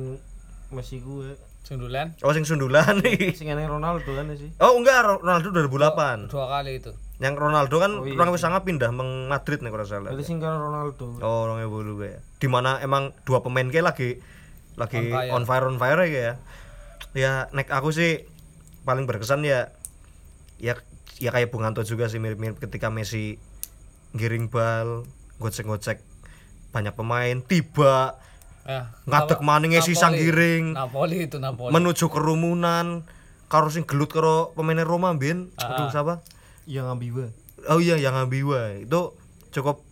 [0.69, 3.31] Messi gue Sundulan Oh, sing sundulan nih.
[3.31, 6.27] sing enek Ronaldo kan ya sih Oh enggak, Ronaldo 2008.
[6.27, 6.91] dua kali itu.
[7.23, 8.13] Yang Ronaldo kan Oh, iya.
[8.13, 10.11] kurang lebih sangat pindah meng Madrid nih kalau salah.
[10.11, 12.19] itu sing Ronaldo Oh, orang ya.
[12.35, 14.09] Di mana emang dua pemain kayak lagi
[14.75, 16.35] lagi on On fire on fire, ya.
[17.13, 18.25] Ya, nek aku sih
[18.83, 19.71] paling berkesan ya
[20.59, 20.75] ya
[21.17, 23.37] ya kayak Bung Anto juga sih mirip-mirip ketika Messi
[24.11, 25.05] giring bal
[25.37, 26.01] gocek-gocek
[26.69, 28.17] banyak pemain tiba
[28.63, 31.67] Ya, ngadeg Napoli- maning ngisi sang giring Napoli itu Napoli.
[31.69, 33.03] menuju kerumunan
[33.45, 36.23] karo sing gelut karo pemain Roma bin aduh siapa?
[36.63, 37.25] Yang ambiwa
[37.65, 39.19] oh iya yang ambiwa itu
[39.51, 39.83] cukup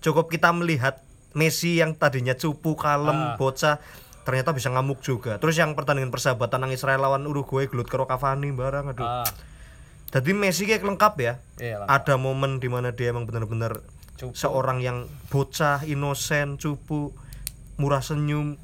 [0.00, 3.76] cukup kita melihat Messi yang tadinya cupu kalem bocah
[4.24, 5.36] ternyata bisa ngamuk juga.
[5.36, 9.04] Terus yang pertandingan persahabatan nang Israel lawan Uruguay gelut karo Cavani barang aduh.
[9.04, 9.28] Ah,
[10.08, 11.34] jadi Messi kayak lengkap ya?
[11.60, 11.86] Iya lah.
[11.90, 13.84] ada momen di mana dia emang benar-benar
[14.18, 17.12] seorang yang bocah inosen cupu
[17.76, 18.56] murah senyum.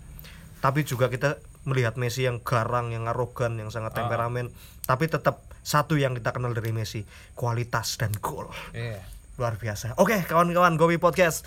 [0.64, 1.36] Tapi juga kita
[1.68, 4.48] melihat Messi yang garang yang arogan yang sangat temperamen.
[4.88, 7.04] Tapi tetap satu yang kita kenal dari Messi
[7.36, 8.48] kualitas dan gol.
[8.72, 9.04] Iya.
[9.34, 9.98] luar biasa.
[9.98, 11.44] Oke kawan-kawan Gobi Podcast.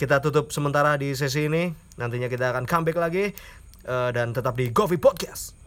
[0.00, 1.68] Kita tutup sementara di sesi ini.
[2.00, 3.30] Nantinya kita akan comeback lagi
[3.84, 5.60] eh, dan tetap di Govi Podcast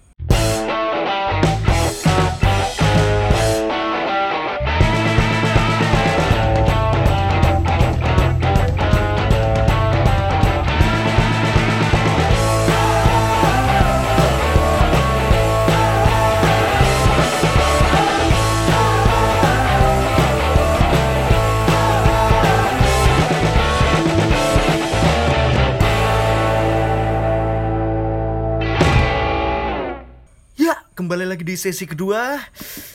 [31.03, 32.39] kembali lagi di sesi kedua.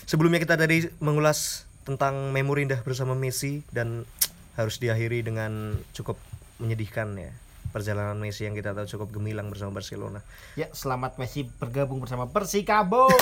[0.08, 4.08] Sebelumnya kita tadi mengulas tentang memori indah bersama Messi dan
[4.56, 6.16] harus diakhiri dengan cukup
[6.56, 7.28] menyedihkan ya.
[7.68, 10.24] Perjalanan Messi yang kita tahu cukup gemilang bersama Barcelona.
[10.56, 13.12] ya selamat Messi bergabung bersama Persikabo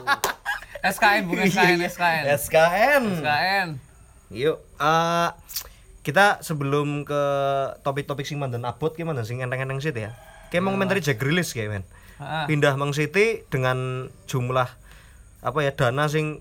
[0.96, 2.24] SKN bukan SKN, SKN.
[2.40, 3.02] SKN.
[3.20, 3.68] SKN.
[4.32, 5.30] Yuk, eh,
[6.00, 7.22] kita sebelum ke
[7.84, 10.16] topik-topik sing mandan abot ki mandan sing enteng-enteng sih ya.
[10.48, 11.84] Kayak mau komentari Jack Grealish kayak men.
[12.16, 12.48] Ah.
[12.48, 14.68] Pindah Mang City dengan jumlah
[15.44, 16.40] apa ya dana sing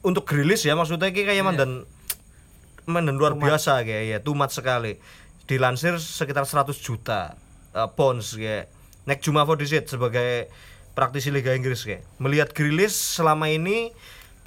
[0.00, 1.84] untuk Grealish ya maksudnya ki kayak mandan
[2.88, 4.96] mandan luar biasa kayak ya tumat sekali.
[5.44, 7.36] Dilansir sekitar 100 juta
[7.76, 8.72] eh, pounds kayak.
[9.04, 10.48] Nek Juma Fodisit sebagai
[10.96, 12.00] praktisi Liga Inggris kayak.
[12.16, 13.92] Melihat Grealish selama ini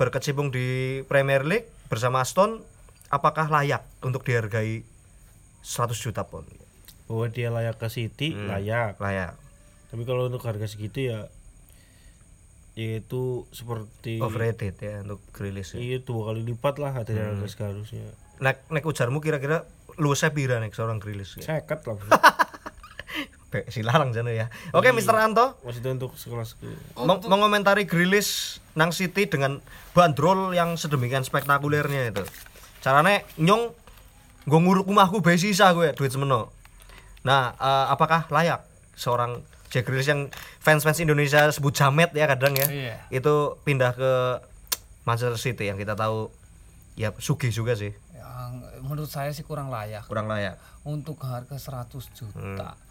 [0.02, 2.66] berkecimpung di Premier League bersama Aston
[3.14, 4.82] apakah layak untuk dihargai
[5.62, 6.50] 100 juta pound?
[7.08, 9.40] bahwa dia layak ke City layak Layak.
[9.88, 11.32] Tapi kalau untuk harga segitu ya
[12.78, 15.82] yaitu seperti Overrated ya untuk Grealish ya.
[15.82, 19.66] iya dua kali lipat lah dari harga seharusnya Nek nek ujarmu kira-kira
[19.98, 21.58] lu pira nek seorang Grealish ya?
[21.58, 22.10] seket lah bro.
[23.48, 24.52] Be, silarang jane ya.
[24.76, 25.16] Oke, Mr.
[25.24, 26.68] Anto, maksudnya untuk sekelas ke
[27.00, 29.64] meng- mengomentari Grealish nang City dengan
[29.96, 32.28] bandrol yang sedemikian spektakulernya itu.
[32.84, 33.72] Carane nyong
[34.52, 36.52] nggo nguruk rumahku bae sisa gue duit semeno.
[37.24, 38.68] Nah, eh, apakah layak
[39.00, 42.68] seorang Jack Grealish yang fans-fans Indonesia sebut jamet ya kadang ya.
[42.68, 42.96] Iya.
[43.10, 44.12] Itu pindah ke
[45.04, 46.32] Manchester City yang kita tahu
[46.94, 48.52] ya sugih juga sih, Yang
[48.82, 50.58] menurut saya sih kurang layak kurang layak.
[50.82, 52.74] untuk harga 100 juta.
[52.74, 52.86] Hmm.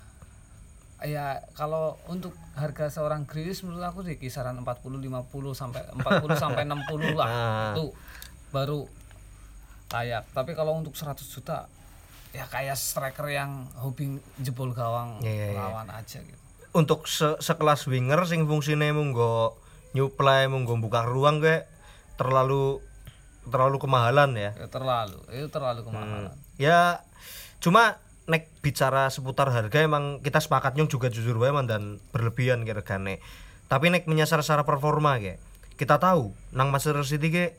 [0.99, 6.63] Ya kalau untuk harga seorang Grealish menurut aku di kisaran 40 50 sampai 40 sampai
[6.65, 7.29] 60 lah.
[7.29, 7.73] Ah.
[7.73, 7.93] Itu
[8.49, 8.89] baru
[9.89, 10.25] layak.
[10.33, 11.69] Tapi kalau untuk 100 juta
[12.33, 15.57] ya kayak striker yang hobi jebol gawang Iya, iya, iya.
[15.59, 16.46] lawan aja gitu.
[16.77, 19.57] Untuk se- sekelas winger sing fungsine munggo
[19.97, 21.65] nyuplai munggo buka ruang kayak
[22.21, 22.85] terlalu
[23.49, 24.51] terlalu kemahalan ya.
[24.53, 26.37] Ya, terlalu, itu terlalu kemahalan.
[26.61, 27.01] Ya
[27.65, 27.97] cuma
[28.29, 33.25] nek bicara seputar harga emang kita sepakat nyong juga jujur wae dan berlebihan kayak regane.
[33.73, 35.41] Tapi nek menyasar secara performa kayak
[35.81, 37.53] kita tahu nang Manchester City kayak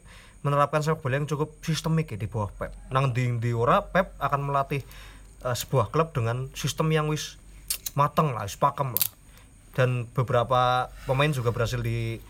[0.46, 2.72] menerapkan sepak bola yang cukup sistemik ya di bawah Pep.
[2.94, 4.86] Nang di di ora Pep akan melatih
[5.42, 7.42] eh, sebuah klub dengan sistem yang wis
[7.98, 9.08] mateng lah, wis pakem lah.
[9.74, 12.22] Dan beberapa pemain juga berhasil di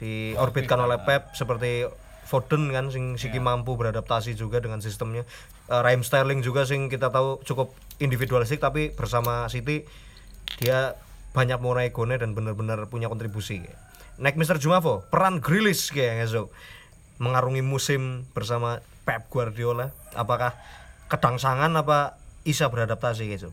[0.00, 1.84] diorbitkan oleh Pep seperti
[2.24, 5.28] Foden kan sing siki mampu beradaptasi juga dengan sistemnya.
[5.68, 9.84] Eh, Raheem Sterling juga sing kita tahu cukup individualistik tapi bersama City
[10.56, 10.96] dia
[11.36, 13.60] banyak mengurai gone dan benar-benar punya kontribusi.
[14.20, 14.56] Nek Mr.
[14.56, 16.48] Jumavo, peran Grealish kayak esok
[17.20, 19.92] mengarungi musim bersama Pep Guardiola.
[20.16, 20.56] Apakah
[21.12, 22.16] kedangsangan apa
[22.46, 23.50] bisa beradaptasi gitu?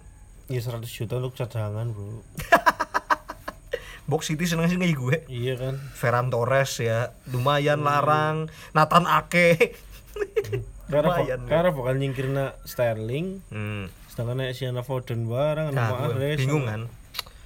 [0.47, 2.23] Ya 100 juta untuk cadangan bro
[4.07, 5.27] Box City seneng sih gue.
[5.27, 9.75] iya kan Ferran Torres ya lumayan larang Nathan Ake
[10.91, 13.91] karena karena bakal nyingkirna Sterling hmm.
[14.07, 16.87] sedangkan nek Sienna Foden barang nah, nama gue Mahrez bingung kan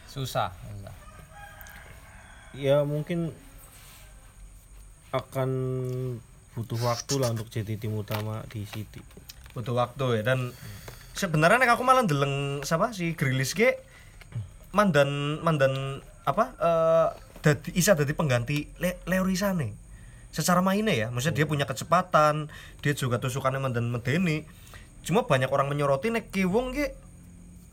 [0.06, 0.54] Susah.
[0.54, 0.94] susah.
[2.54, 3.34] ya mungkin
[5.10, 5.50] akan
[6.54, 9.02] butuh waktu lah untuk jadi tim utama di City
[9.58, 10.54] butuh waktu ya dan
[11.14, 13.76] sebenarnya nek aku malah deleng siapa si Grilis ge
[14.72, 17.08] mandan mandan apa eh
[17.42, 19.74] dadi isa dadi pengganti Le, Leo Risane
[20.32, 22.48] secara mainnya ya maksudnya dia punya kecepatan
[22.80, 24.48] dia juga tusukannya dan medeni
[25.04, 26.94] cuma banyak orang menyoroti nek Kiwong ge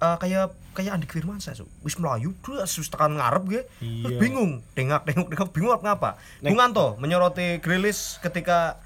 [0.01, 1.69] eh, kayak kayak Andi Firmansyah so.
[1.85, 4.19] wis melayu terus tekan ngarep Terus Iya.
[4.19, 6.11] bingung tengok tengok tengok bingung apa ngapa
[6.43, 8.81] Bung Anto menyoroti Grilis ketika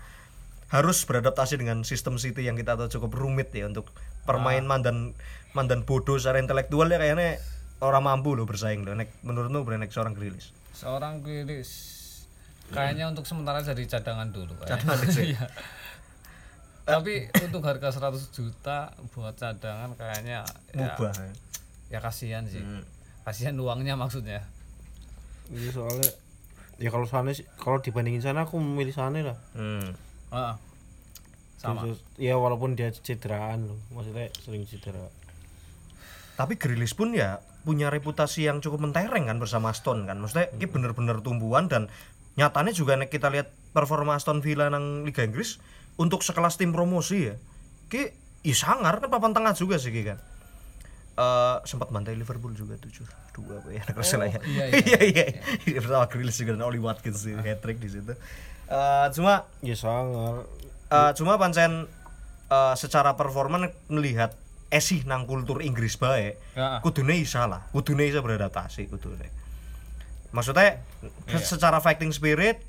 [0.73, 3.93] harus beradaptasi dengan sistem City yang kita tahu cukup rumit ya untuk
[4.23, 5.13] permain mandan
[5.53, 7.43] mandan bodoh secara intelektual ya kayaknya
[7.83, 12.01] orang mampu loh bersaing loh nek menurutmu nek seorang Grilis seorang Grealish
[12.73, 14.81] kayaknya untuk sementara jadi cadangan dulu kayaknya.
[14.81, 15.21] Cadangan aja.
[15.21, 15.45] Iya.
[16.83, 20.43] tapi untuk harga 100 juta buat cadangan kayaknya
[20.75, 21.31] ya, mubah ya.
[21.93, 22.83] ya kasihan sih Hmm.
[23.23, 24.43] kasihan uangnya maksudnya
[25.47, 26.11] Ini soalnya
[26.81, 29.39] ya kalau sana sih kalau dibandingin sana aku memilih sana lah.
[29.53, 29.93] Hmm.
[30.33, 30.55] Heeh.
[31.63, 35.07] Sama Terus, ya walaupun dia cederaan loh, maksudnya sering cedera.
[36.35, 40.19] Tapi Grilis pun ya punya reputasi yang cukup mentereng kan bersama Aston kan.
[40.19, 41.87] Maksudnya ini bener-bener tumbuhan dan
[42.35, 45.63] nyatanya juga nek kita lihat performa Aston Villa nang Liga Inggris
[45.95, 47.39] untuk sekelas tim promosi ya.
[47.87, 48.11] Ki
[48.43, 50.19] ya sangar kan papan tengah juga sih kan.
[51.15, 53.07] Eh sempat bantai Liverpool juga tujuh
[53.39, 54.41] dua apa ya kalau ya.
[54.51, 55.25] iya, iya iya.
[55.69, 55.79] iya.
[55.79, 58.13] Bersama Grilis juga dan Oli Watkins di hat trick di situ.
[58.67, 60.49] Eh cuma Ya sangar.
[60.93, 61.89] Eh, cuma pancen
[62.53, 64.37] eh, secara performa melihat
[64.69, 66.79] esih nang kultur Inggris bae Heeh.
[66.85, 67.65] kudune isa lah.
[67.73, 69.29] Kudune isa beradaptasi kudune.
[70.33, 70.81] Maksudnya
[71.41, 72.61] secara fighting spirit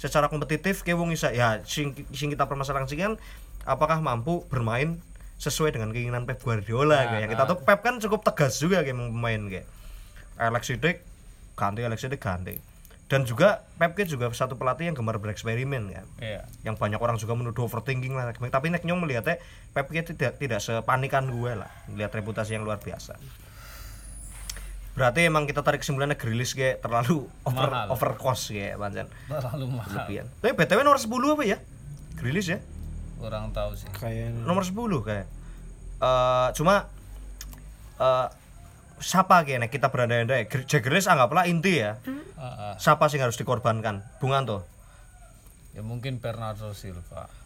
[0.00, 3.20] secara kompetitif kayak wong isa ya sing, sing kita permasalahan sih kan
[3.68, 4.96] apakah mampu bermain
[5.36, 9.40] sesuai dengan keinginan Pep Guardiola kayak kita tahu Pep kan cukup tegas juga kayak pemain
[9.48, 9.68] kayak.
[10.40, 11.04] Alexis Dijk
[11.60, 12.56] ganti Alexis Dijk ganti
[13.10, 16.06] dan juga Pep juga satu pelatih yang gemar bereksperimen kan.
[16.22, 16.46] Iya.
[16.62, 18.30] Yang banyak orang juga menuduh overthinking lah.
[18.30, 19.42] Tapi nek nyong melihatnya
[19.74, 21.66] Pep tidak tidak sepanikan gue lah.
[21.90, 23.18] Melihat reputasi yang luar biasa.
[24.94, 27.88] Berarti emang kita tarik kesimpulannya Grilis kayak terlalu over Mahal.
[27.94, 30.06] over cost ya pancen terlalu mahal.
[30.06, 31.58] Lebihan tapi btw nomor 10 apa ya?
[32.14, 32.58] Grilis ya?
[33.18, 33.90] Kurang tahu sih.
[33.96, 35.26] Kayak nomor 10 kayak.
[35.98, 36.86] Eh cuma
[37.98, 38.26] eh
[39.00, 42.74] siapa kayaknya kita berandai-andai Grealish anggaplah inti ya Heeh.
[42.76, 44.62] siapa sih yang harus dikorbankan Bung Anto
[45.72, 47.40] ya mungkin Bernardo Silva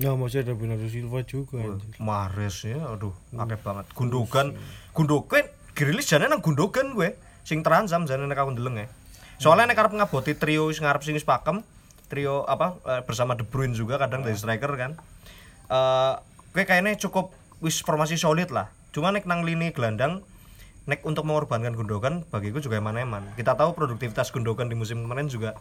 [0.00, 1.94] Ya masih ada Bernardo Silva juga anjir.
[2.00, 3.86] Mares ya, aduh, akeh banget.
[3.92, 4.56] Gundogan,
[4.96, 5.44] Gundogan,
[5.76, 8.88] Grilis jane nang Gundogan gue, sing terancam jane nek aku ndeleng ya.
[9.36, 11.60] Soalnya nek arep ngaboti trio sing ngarep sing wis pakem,
[12.08, 14.96] trio apa eh, bersama De Bruyne juga kadang dari striker kan.
[15.68, 16.12] Eh,
[16.56, 17.30] gue kayaknya cukup
[17.60, 18.72] wis formasi solid lah.
[18.96, 20.24] Cuma nek nang lini gelandang
[20.82, 23.22] nek untuk mengorbankan Gundogan bagiku juga eman-eman.
[23.38, 25.54] Kita tahu produktivitas Gundogan di musim kemarin juga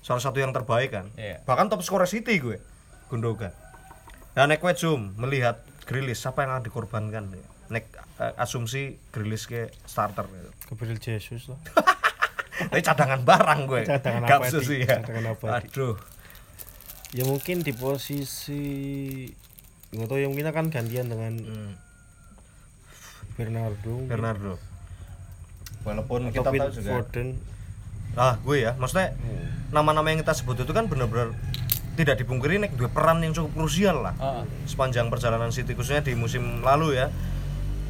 [0.00, 1.06] salah satu yang terbaik kan.
[1.14, 1.44] Iya.
[1.44, 2.56] Bahkan top scorer City gue,
[3.12, 3.52] Gundogan.
[4.32, 7.44] Nah, nek kowe zoom melihat Grilis siapa yang akan dikorbankan ya?
[7.68, 7.84] Nek
[8.20, 10.50] eh, asumsi Grilis ke starter gitu.
[10.72, 11.60] Gabriel Jesus lah.
[12.70, 13.82] Tapi cadangan barang gue.
[13.86, 14.98] Cadangan Gak bisa sih ya.
[15.00, 15.66] cadangan abadi.
[15.70, 15.96] Aduh.
[17.16, 18.62] Ya mungkin di posisi
[19.88, 21.72] nggak tahu yang mungkin akan gantian dengan Hmm,
[23.38, 23.94] Bernardo.
[24.10, 24.52] Bernardo.
[25.86, 26.90] Walaupun Atau kita Phil tahu juga.
[26.98, 27.28] Foden.
[28.18, 29.14] Ah, gue ya, maksudnya
[29.70, 31.38] nama-nama yang kita sebut itu kan benar-benar
[31.94, 34.14] tidak dipungkiri nek dua peran yang cukup krusial lah.
[34.18, 34.44] Heeh.
[34.70, 37.10] sepanjang perjalanan City khususnya di musim lalu ya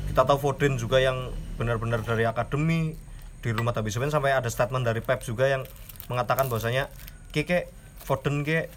[0.08, 2.96] kita tahu Foden juga yang benar-benar dari akademi
[3.44, 5.62] di rumah Tabi Seven sampai ada statement dari Pep juga yang
[6.08, 6.88] mengatakan bahwasanya
[7.36, 7.68] keke
[8.00, 8.72] Foden ke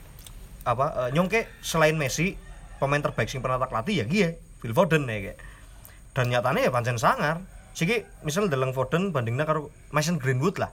[0.68, 2.36] apa eh, nyong ke selain Messi
[2.78, 5.40] pemain terbaik sing pernah tak latih ya gie Phil Foden ya kayak
[6.12, 7.40] dan nyatanya ya pancen sangar.
[7.72, 10.72] Siki misal dalam Foden bandingnya karo Mason Greenwood lah.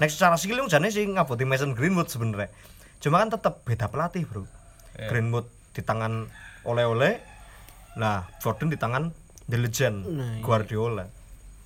[0.00, 2.48] Next secara skill yang jane sih ngaboti Mason Greenwood sebenarnya.
[3.04, 4.48] Cuma kan tetap beda pelatih bro.
[4.96, 6.28] Greenwood di tangan
[6.64, 7.20] oleh-oleh
[7.92, 9.12] nah Foden di tangan
[9.52, 10.08] the legend
[10.40, 11.04] Guardiola.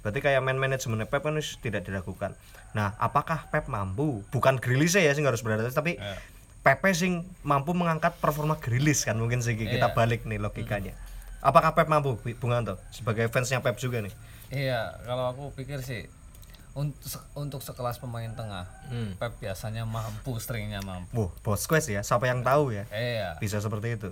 [0.03, 2.35] Berarti kayak man manajemen Pep kan wis tidak diragukan.
[2.75, 4.27] Nah apakah Pep mampu?
[4.35, 5.93] Bukan Grealish ya sing harus beradaptasi tapi
[6.67, 10.99] Pep sing mampu mengangkat performa Grealish kan mungkin sih kita balik nih logikanya
[11.47, 14.11] apakah Pep mampu Bung Anto sebagai fansnya Pep juga nih
[14.49, 16.07] Iya, kalau aku pikir sih
[16.73, 17.01] untuk
[17.35, 19.17] untuk sekelas pemain tengah, Hmm.
[19.17, 21.09] Pep biasanya mampu, seringnya mampu.
[21.17, 23.39] Wah, bos quest ya, siapa yang tahu ya Iya.
[23.39, 24.11] bisa seperti itu.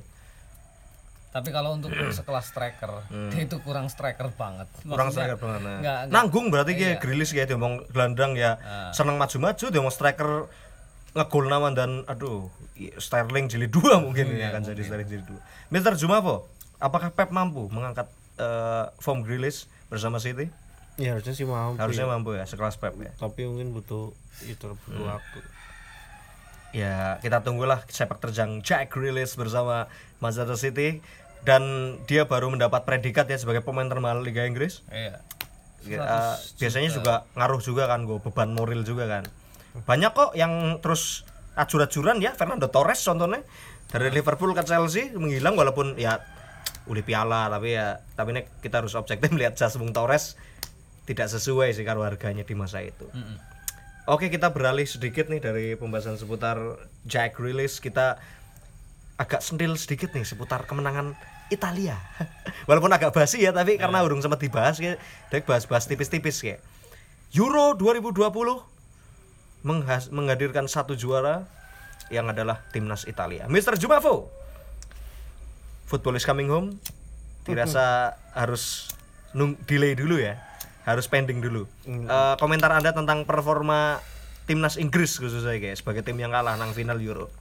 [1.29, 4.71] Tapi kalau untuk sekelas striker, dia itu kurang striker banget.
[4.77, 4.89] Hmm.
[4.89, 5.61] Kurang Maksudnya, striker banget.
[5.61, 5.77] nah.
[5.77, 6.81] nggak- nggak- Nanggung berarti Iya.
[6.81, 8.51] kayak Grilis kayak dia ngomong gelandang ya,
[8.91, 10.31] seneng maju-maju dia mau striker
[11.13, 12.51] ngegol nama dan aduh
[12.97, 15.39] Sterling jilid dua mungkin Iya, ini akan jadi Sterling jilid dua.
[15.69, 16.51] Mister Jumavo,
[16.85, 18.07] apakah Pep mampu mengangkat
[18.37, 20.53] eh, form Grilis bersama City?
[21.01, 21.81] Ya harusnya sih mampu.
[21.81, 22.13] Harusnya ya.
[22.13, 23.11] mampu ya sekelas Pep ya.
[23.17, 24.13] Tapi mungkin butuh
[24.45, 24.77] itu Hmm.
[24.85, 25.39] butuh waktu.
[26.75, 29.87] Ya kita tunggulah sepak terjang Jack Grealish bersama
[30.19, 30.99] Manchester City
[31.47, 31.63] dan
[32.11, 34.83] dia baru mendapat predikat ya sebagai pemain termahal Liga Inggris.
[34.91, 35.23] Iya.
[35.85, 39.25] Ya, eh, biasanya juga ngaruh juga kan gue beban moral juga kan
[39.85, 41.29] banyak kok yang terus
[41.61, 43.45] acur-acuran ya Fernando Torres contohnya
[43.93, 46.25] dari Liverpool ke Chelsea menghilang walaupun ya
[46.85, 50.37] udah piala tapi ya tapi nek kita harus objektif melihat jas Bung Torres
[51.05, 53.05] tidak sesuai sih karo harganya di masa itu.
[54.05, 56.61] Oke kita beralih sedikit nih dari pembahasan seputar
[57.05, 58.21] Jack Grealish kita
[59.17, 61.17] agak sentil sedikit nih seputar kemenangan
[61.49, 61.97] Italia.
[62.69, 64.97] Walaupun agak basi ya tapi karena urung sempat dibahas ya,
[65.29, 66.61] Dek bahas-bahas tipis-tipis kayak.
[67.33, 68.25] Euro 2020
[69.65, 71.49] menghas- menghadirkan satu juara
[72.09, 73.49] yang adalah timnas Italia.
[73.49, 73.77] Mr.
[73.77, 74.29] Jumafo.
[75.85, 76.81] Football is coming home.
[77.45, 78.89] Dirasa harus
[79.37, 80.41] nung delay dulu ya.
[80.85, 81.65] Harus pending dulu.
[81.85, 84.01] Eh, komentar Anda tentang performa
[84.45, 87.33] timnas Inggris khususnya guys sebagai tim yang kalah nang final Euro.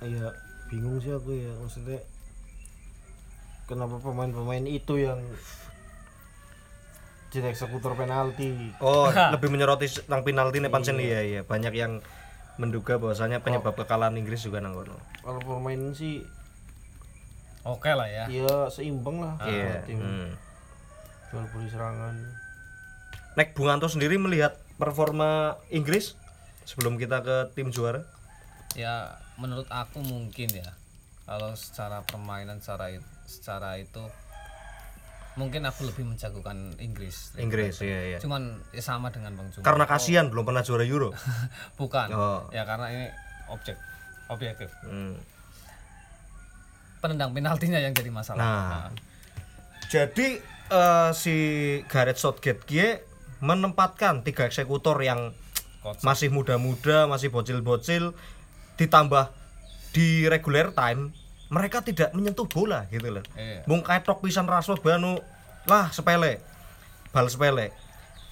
[0.00, 0.32] Iya,
[0.72, 2.00] bingung sih aku ya maksudnya
[3.68, 5.20] kenapa pemain-pemain itu yang
[7.30, 11.40] jadi eksekutor penalti Oh, lebih menyoroti tentang penalti nih pancen iya iya.
[11.46, 12.02] Banyak yang
[12.60, 15.00] menduga bahwasanya penyebab kekalahan Inggris juga nang kono.
[15.18, 16.20] kalau pemain sih
[17.60, 18.24] Oke lah ya.
[18.26, 19.84] ya seimbang lah Iya.
[19.84, 20.28] tim hmm.
[21.26, 22.16] jual beli serangan
[23.32, 26.16] Nek Bung Anto sendiri melihat performa Inggris
[26.62, 28.02] sebelum kita ke tim juara.
[28.72, 30.66] Ya menurut aku mungkin ya
[31.24, 34.02] kalau secara permainan secara it- secara itu
[35.40, 37.32] mungkin aku lebih menjagokan Inggris.
[37.40, 38.18] Inggris iya iya.
[38.20, 39.64] Cuman ya sama dengan Bang Juma.
[39.64, 41.16] Karena kasihan belum pernah juara Euro.
[41.80, 42.08] Bukan.
[42.12, 42.44] Oh.
[42.52, 43.06] Ya karena ini
[43.48, 43.80] objek
[44.28, 44.68] objektif.
[44.84, 45.16] Hmm.
[47.00, 48.44] Penendang penaltinya yang jadi masalah.
[48.44, 48.88] Nah.
[49.88, 50.36] Jadi
[50.68, 51.36] eh, si
[51.88, 52.88] Gareth Southgate kie
[53.40, 55.32] menempatkan tiga eksekutor yang
[55.80, 56.04] Coach.
[56.04, 58.12] masih muda-muda, masih bocil-bocil
[58.76, 59.32] ditambah
[59.96, 61.16] di regular time
[61.50, 63.24] mereka tidak menyentuh bola gitu loh.
[63.34, 63.66] Iya.
[63.66, 65.18] Mung ketok pisan Rashford banu
[65.66, 66.38] lah sepele.
[67.10, 67.74] Bal sepele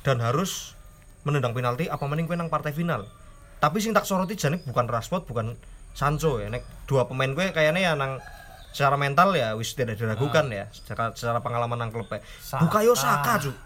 [0.06, 0.78] dan harus
[1.26, 3.10] menendang penalti apa mending kowe nang partai final.
[3.58, 5.58] Tapi sing tak soroti jane bukan Rashford, bukan
[5.98, 6.46] Sancho ya.
[6.46, 8.22] Nek dua pemain gue kayaknya ya nang
[8.70, 12.62] secara mental ya wis tidak diragukan ya secara secara pengalaman nang klub Saka.
[12.62, 13.56] Bukayo Saka cuk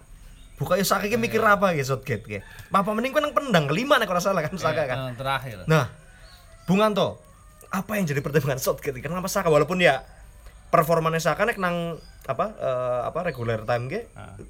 [0.57, 2.39] Bukayo Saka ki mikir apa ya Southgate ki
[2.73, 5.57] apa mending kowe nang pendang kelima nek ora salah kan Saka kan Yang terakhir.
[5.69, 5.91] Nah,
[6.65, 7.21] Bung Anto,
[7.73, 9.01] apa yang jadi pertimbangan Southgate?
[9.01, 10.05] Kenapa Saka walaupun ya
[10.69, 14.01] performanya Saka nek nang apa eh, apa regular time ge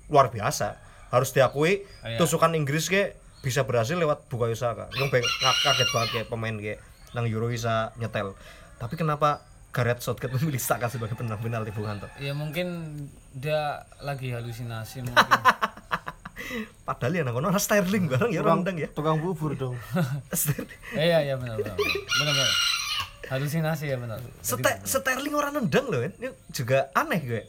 [0.08, 0.78] luar biasa.
[1.08, 2.18] Harus diakui Ah, iya.
[2.18, 4.90] tusukan Inggris ge bisa berhasil lewat Bukayo Saka.
[4.92, 5.22] Yang
[5.62, 6.74] kaget banget ya pemain ge
[7.12, 8.34] nang Euro bisa nyetel.
[8.76, 12.10] Tapi kenapa Gareth Southgate memilih Saka sebagai penendang penalti Bung Anto?
[12.18, 12.66] Ya mungkin
[13.32, 15.30] dia lagi halusinasi mungkin.
[16.82, 18.88] Padahal ya nang kono ana Sterling bareng ya orang nendang ya.
[18.90, 19.78] tukang bubur dong
[20.34, 20.80] Sterling.
[20.92, 21.76] Iya iya benar benar.
[21.78, 22.50] Benar benar.
[23.24, 24.18] Halusinasi ya benar.
[24.38, 26.12] Ste- Sterling orang nendang loh, ini
[26.48, 27.42] juga aneh gue.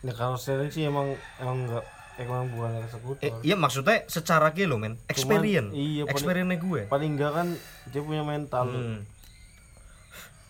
[0.00, 1.84] ya kalau Sterling sih emang emang enggak
[2.16, 6.82] emang bukan eksekutor Eh, iya maksudnya secara gitu loh men, experience, iya, paling- experience gue.
[6.86, 7.46] paling enggak kan
[7.86, 8.98] dia punya mental Hmm.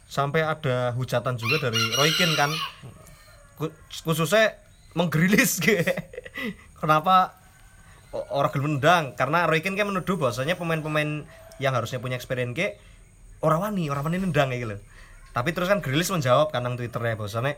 [0.07, 2.51] Sampai ada hujatan juga dari Roy Keane kan,
[4.01, 4.59] khususnya
[4.93, 5.87] menggrilis gue.
[6.75, 7.39] Kenapa
[8.11, 9.15] orang gelem nendang?
[9.15, 11.23] Karena Roy Keane kan menuduh bahwasanya pemain-pemain
[11.59, 12.75] yang harusnya punya experience ke
[13.41, 14.81] orang wani, orang wani nendang gitu loh.
[15.31, 17.57] Tapi terus kan Grilis menjawab kan nang Twitternya bahwasanya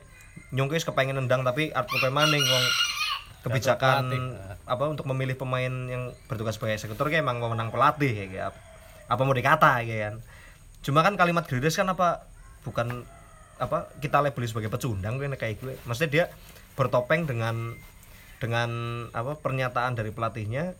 [0.53, 2.64] nyongke wis kepengen nendang tapi arep kepengen maning wong
[3.43, 4.05] kebijakan
[4.68, 8.47] apa untuk memilih pemain yang bertugas sebagai eksekutor kayak emang wewenang pelatih ya kayak
[9.09, 10.14] apa mau dikata kayak kan.
[10.85, 12.28] Cuma kan kalimat Grealish kan apa
[12.62, 13.03] bukan
[13.59, 16.24] apa kita labeli sebagai pecundang kayak kayak gue maksudnya dia
[16.74, 17.76] bertopeng dengan
[18.43, 18.70] dengan
[19.14, 20.74] apa pernyataan dari pelatihnya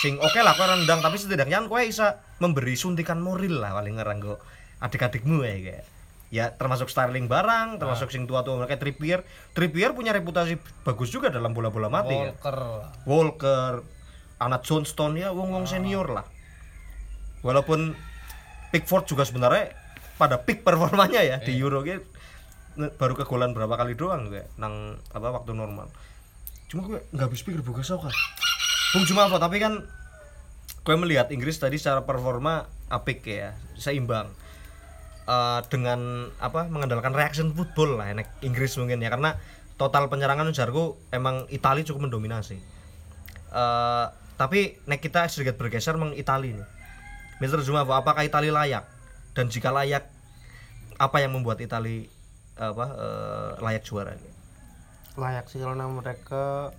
[0.00, 3.98] sing oke lah kowe rendang tapi setidaknya kan kowe bisa memberi suntikan moral lah paling
[3.98, 4.38] ngeranggo
[4.78, 5.84] adik-adikmu ya kayak
[6.28, 9.24] ya termasuk Sterling barang termasuk sing tua-tua mereka Trippier
[9.56, 12.58] Trippier punya reputasi bagus juga dalam bola-bola mati kan Walker.
[13.08, 13.72] Walker,
[14.38, 16.26] anak Johnston ya wong-wong senior lah.
[17.40, 17.96] Walaupun
[18.68, 19.72] Pickford juga sebenarnya
[20.20, 22.04] pada peak performanya ya di Euro gitu
[22.78, 25.90] baru kegolan berapa kali doang gue nang apa waktu normal.
[26.70, 28.12] Cuma gue nggak habis pikir buka soka.
[28.94, 29.82] Bung cuma apa tapi kan
[30.88, 34.32] gue melihat Inggris tadi secara performa apik ya, seimbang.
[35.28, 39.36] Eh, dengan apa mengandalkan reaction football lah enek Inggris mungkin ya karena
[39.76, 42.56] total penyerangan ujarku emang Italia cukup mendominasi.
[43.52, 44.06] Eh,
[44.40, 46.68] tapi nek kita sedikit bergeser meng Italia nih.
[47.44, 47.60] Mr.
[47.60, 48.88] Zumavo, apakah Italia layak?
[49.36, 50.08] Dan jika layak,
[50.96, 52.08] apa yang membuat Italia
[52.56, 54.16] apa eh, layak juara?
[55.18, 56.70] layak sih kalau nama mereka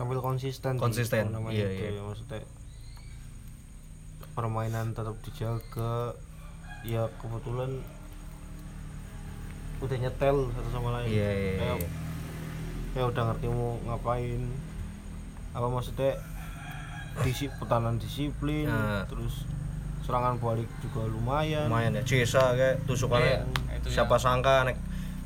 [0.00, 2.00] tampil konsisten Konsisten, iya, itu iya.
[2.00, 2.40] ya, maksudnya
[4.38, 6.14] permainan tetap dijaga.
[6.86, 7.82] Ya kebetulan
[9.78, 11.10] udah nyetel satu sama lain.
[11.10, 11.88] Iya, iya, Kayak- iya.
[12.94, 14.42] kayak udah ngerti mau ngapain.
[15.50, 16.14] Apa maksudnya?
[17.18, 19.02] Disi pertahanan disiplin Nah.
[19.10, 19.42] terus
[20.06, 21.66] serangan balik juga lumayan.
[21.66, 24.78] Lumayan ya Cesa kayak tusukannya Iya, itu siapa sangka nek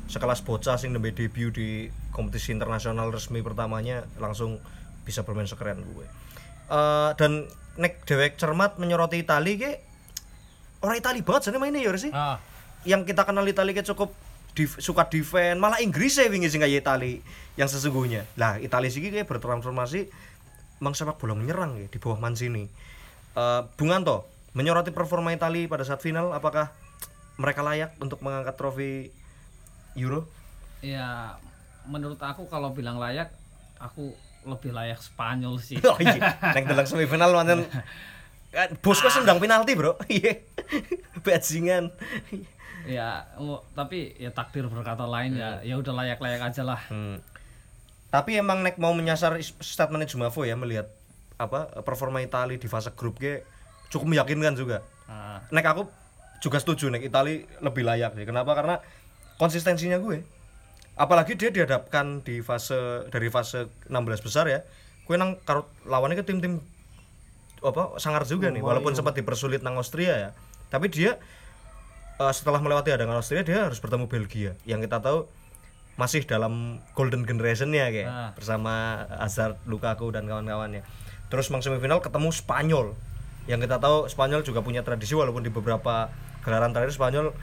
[0.09, 4.57] sekelas bocah sing nembe debut di kompetisi internasional resmi pertamanya langsung
[5.05, 6.05] bisa bermain sekeren gue.
[6.67, 7.45] Eh, dan
[7.77, 9.81] nek dewek cermat menyoroti Itali ke
[10.85, 12.37] orang Itali banget jadi mainnya ya sih ah.
[12.83, 14.11] Yang kita kenal Itali kayak cukup
[14.53, 17.23] dif- suka defend malah Inggris ya wingi sing Itali
[17.55, 18.27] yang sesungguhnya.
[18.35, 20.11] Lah Itali sih kayak bertransformasi
[20.83, 22.67] emang sepak bola menyerang ya di bawah Mancini
[23.33, 26.69] Eh Bung Anto menyoroti performa Itali pada saat final apakah
[27.41, 29.09] mereka layak untuk mengangkat trofi
[29.97, 30.29] Euro?
[30.85, 31.39] Ya
[31.89, 33.33] menurut aku kalau bilang layak
[33.81, 34.13] aku
[34.45, 35.79] lebih layak Spanyol sih.
[35.89, 36.37] Oh iya.
[36.55, 37.65] Yang dalam semifinal mantan
[38.79, 39.97] bosku sendang penalti bro.
[40.11, 40.43] Iya.
[41.23, 41.93] Bajingan.
[42.83, 43.27] Ya
[43.73, 45.63] tapi ya takdir berkata lain ya.
[45.63, 46.81] Ya udah layak layak aja lah.
[46.91, 47.19] Hmm.
[48.13, 50.85] Tapi emang nek mau menyasar statementnya Jumavo ya melihat
[51.41, 53.41] apa performa Itali di fase grup G
[53.89, 54.85] cukup meyakinkan juga.
[55.09, 55.89] Ah, Nek aku
[56.43, 58.25] juga setuju nek Itali lebih layak sih.
[58.27, 58.53] Kenapa?
[58.53, 58.77] Karena
[59.41, 60.21] konsistensinya gue.
[60.93, 64.61] Apalagi dia dihadapkan di fase dari fase 16 besar ya.
[65.03, 66.61] Gue nang karo lawannya ke tim-tim
[67.63, 70.29] apa sangar juga nih walaupun sempat dipersulit nang Austria ya.
[70.69, 71.17] Tapi dia
[72.21, 75.25] eh, setelah melewati hadangan Austria dia harus bertemu Belgia yang kita tahu
[75.93, 78.29] masih dalam golden generationnya kayak Ah.
[78.33, 80.81] bersama Hazard, Lukaku dan kawan-kawannya.
[81.29, 82.97] Terus mang semifinal ketemu Spanyol
[83.45, 86.09] yang kita tahu Spanyol juga punya tradisi walaupun di beberapa
[86.41, 87.33] gelaran terakhir Spanyol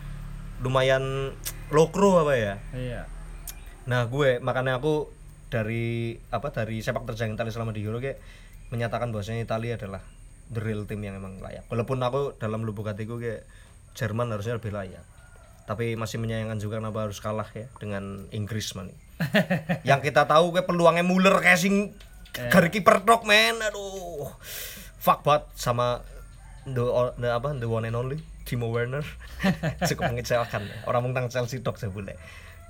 [0.63, 1.35] lumayan
[1.77, 2.55] lokro apa ya.
[2.75, 3.07] iya
[3.89, 5.09] Nah gue makanya aku
[5.51, 8.21] dari apa dari sepak terjang Italia selama di Euro kayak
[8.71, 10.03] menyatakan bahwasanya Italia adalah
[10.51, 11.67] the real team yang emang layak.
[11.71, 13.47] Walaupun aku dalam lubuk hatiku kayak
[13.99, 15.03] Jerman harusnya lebih layak.
[15.67, 18.91] Tapi masih menyayangkan juga kenapa harus kalah ya dengan Inggris man.
[19.89, 21.95] yang kita tahu kayak peluangnya Muller kayak sing
[22.35, 23.59] dari kiper tok men.
[23.59, 24.31] Aduh.
[25.01, 26.03] Fuck banget sama
[26.67, 26.83] the,
[27.19, 29.07] the apa the one and only Timo Werner.
[29.89, 30.67] Cukup mengecewakan.
[30.87, 32.19] Orang tentang Chelsea tok saya boleh.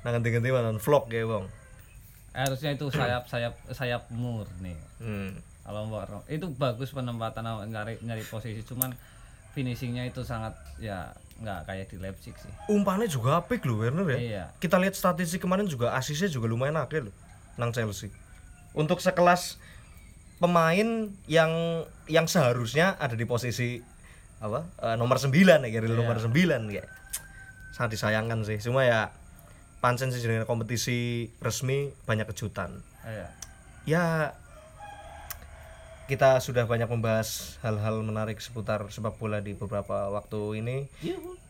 [0.01, 1.47] Nah ganti-ganti mana vlog ya bang.
[2.31, 5.35] harusnya itu sayap sayap sayap murni Hmm.
[5.61, 8.95] kalau Mbak itu bagus penempatan nyari nyari posisi cuman
[9.51, 11.11] finishingnya itu sangat ya
[11.43, 14.19] nggak kayak di Leipzig sih Umpannya juga apik loh Werner ya.
[14.21, 14.45] Iya.
[14.57, 17.15] Kita lihat statistik kemarin juga asisnya juga lumayan akeh loh
[17.59, 18.15] nang Chelsea.
[18.71, 19.59] Untuk sekelas
[20.39, 21.51] pemain yang
[22.07, 23.83] yang seharusnya ada di posisi
[24.39, 26.31] apa eh, nomor 9 ya kira nomor 9
[26.71, 26.85] ya.
[27.75, 28.63] Sangat disayangkan sih.
[28.63, 29.11] Cuma ya
[29.81, 32.85] pancen sih jenenge kompetisi resmi banyak kejutan.
[33.05, 33.29] iya
[33.89, 34.05] Ya
[36.11, 40.77] kita sudah banyak membahas hal-hal menarik seputar sepak bola di beberapa waktu ini.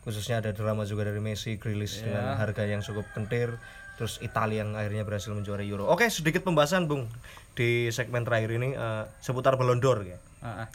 [0.05, 3.57] Khususnya ada drama juga dari Messi, Grealish dengan harga yang cukup kentir.
[3.97, 5.89] Terus Italia yang akhirnya berhasil menjuarai Euro.
[5.89, 7.09] Oke, sedikit pembahasan Bung
[7.57, 10.17] di segmen terakhir ini eh, seputar Ballon d'Or ya.
[10.45, 10.67] Ah, ah.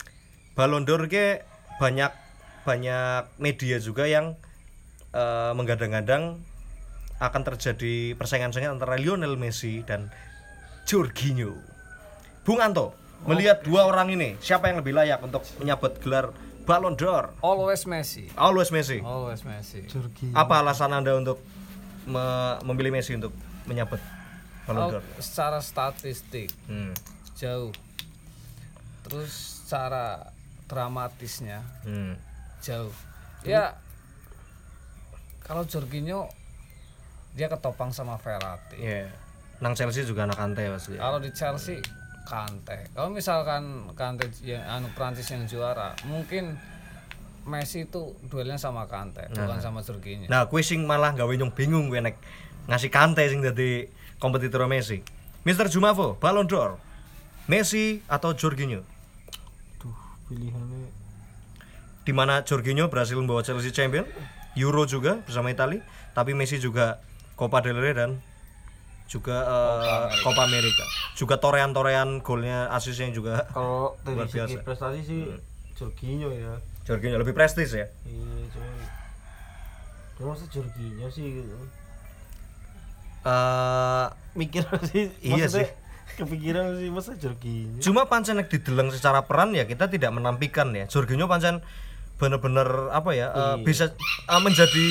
[0.59, 1.47] Ballon d'Or ke
[1.79, 2.11] banyak
[2.67, 4.35] banyak media juga yang
[5.15, 6.43] eh, menggadang-gadang
[7.17, 10.13] akan terjadi persaingan-persaingan antara Lionel Messi dan
[10.85, 11.57] Jorginho.
[12.43, 12.93] Bung Anto,
[13.25, 16.31] melihat dua orang ini, siapa yang lebih layak untuk menyabet gelar
[16.63, 17.31] Ballon d'Or?
[17.41, 18.99] always Messi Always Messi.
[18.99, 19.87] always Messi
[20.33, 21.39] Apa alasan Anda untuk
[22.05, 23.31] me- memilih Messi untuk
[23.65, 24.03] menyabet
[24.65, 25.03] Ballon d'Or?
[25.17, 26.91] secara statistik Hmm.
[27.35, 27.71] jauh
[29.03, 29.31] terus
[29.63, 30.35] secara
[30.67, 32.19] dramatisnya Hmm.
[32.59, 32.91] jauh
[33.43, 33.79] ya
[35.41, 36.27] kalau Jorginho
[37.37, 39.13] dia ketopang sama Verratti Iya.
[39.57, 40.97] Nang Chelsea juga anak Kante pasti.
[40.97, 41.79] kalau di Chelsea
[42.25, 43.63] Kante kalau misalkan
[43.93, 46.57] Kante yang anu Prancis yang juara mungkin
[47.47, 51.87] Messi itu duelnya sama Kante bukan sama Jorginho Nah, kue sing malah gawe nyong bingung
[51.87, 52.17] gue nek
[52.67, 53.87] ngasih kante sing dadi
[54.19, 54.99] kompetitor Messi.
[55.47, 55.71] Mr.
[55.71, 56.83] Jumavo, Ballon d'Or.
[57.47, 58.83] Messi atau Jorginho?
[59.79, 59.95] Duh,
[60.27, 60.91] pilihannya
[62.03, 64.03] Di mana Jorginho berhasil membawa Chelsea champion,
[64.59, 65.79] Euro juga bersama Italia,
[66.11, 66.99] tapi Messi juga
[67.37, 68.19] Copa del Rey dan
[69.07, 70.83] juga eh, Copa America.
[71.15, 74.65] Juga torean-torean golnya asisnya juga kalau dari Luar segi biasa.
[74.65, 75.21] prestasi sih
[75.73, 77.87] Jorginho ya Jorginho lebih prestis ya.
[78.03, 78.67] iya cuma
[80.17, 81.55] cuma masa Jorginho sih gitu.
[83.23, 85.67] Eh, mikir sih Iya sih.
[86.17, 90.87] kepikiran sih masa Jorginho Cuma pancen dideleng secara peran ya kita tidak menampikan ya.
[90.87, 91.61] Jorginho pancen
[92.17, 93.93] bener-bener apa ya eh, bisa
[94.25, 94.87] eh, menjadi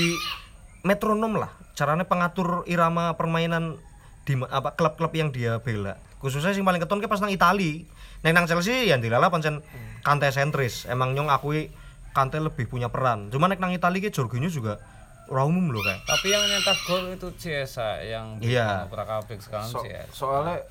[0.86, 1.50] metronom lah.
[1.74, 3.76] Caranya pengatur irama permainan
[4.24, 5.98] di apa klub-klub yang dia bela.
[6.18, 7.84] Khususnya sing paling keton ke pas nang Itali.
[8.22, 9.62] Neng nang Chelsea yang dilala pancen
[10.02, 10.86] Kante sentris.
[10.86, 11.70] Emang nyong akui
[12.10, 13.28] Kante lebih punya peran.
[13.28, 14.78] Cuma nek nang Itali ke Jorginho juga
[15.26, 16.06] ora umum loh kayak.
[16.06, 18.86] tapi yang nyetak gol itu Ciesa yang Iya.
[18.86, 20.62] Prakabik sekarang So- Ciesa soalnya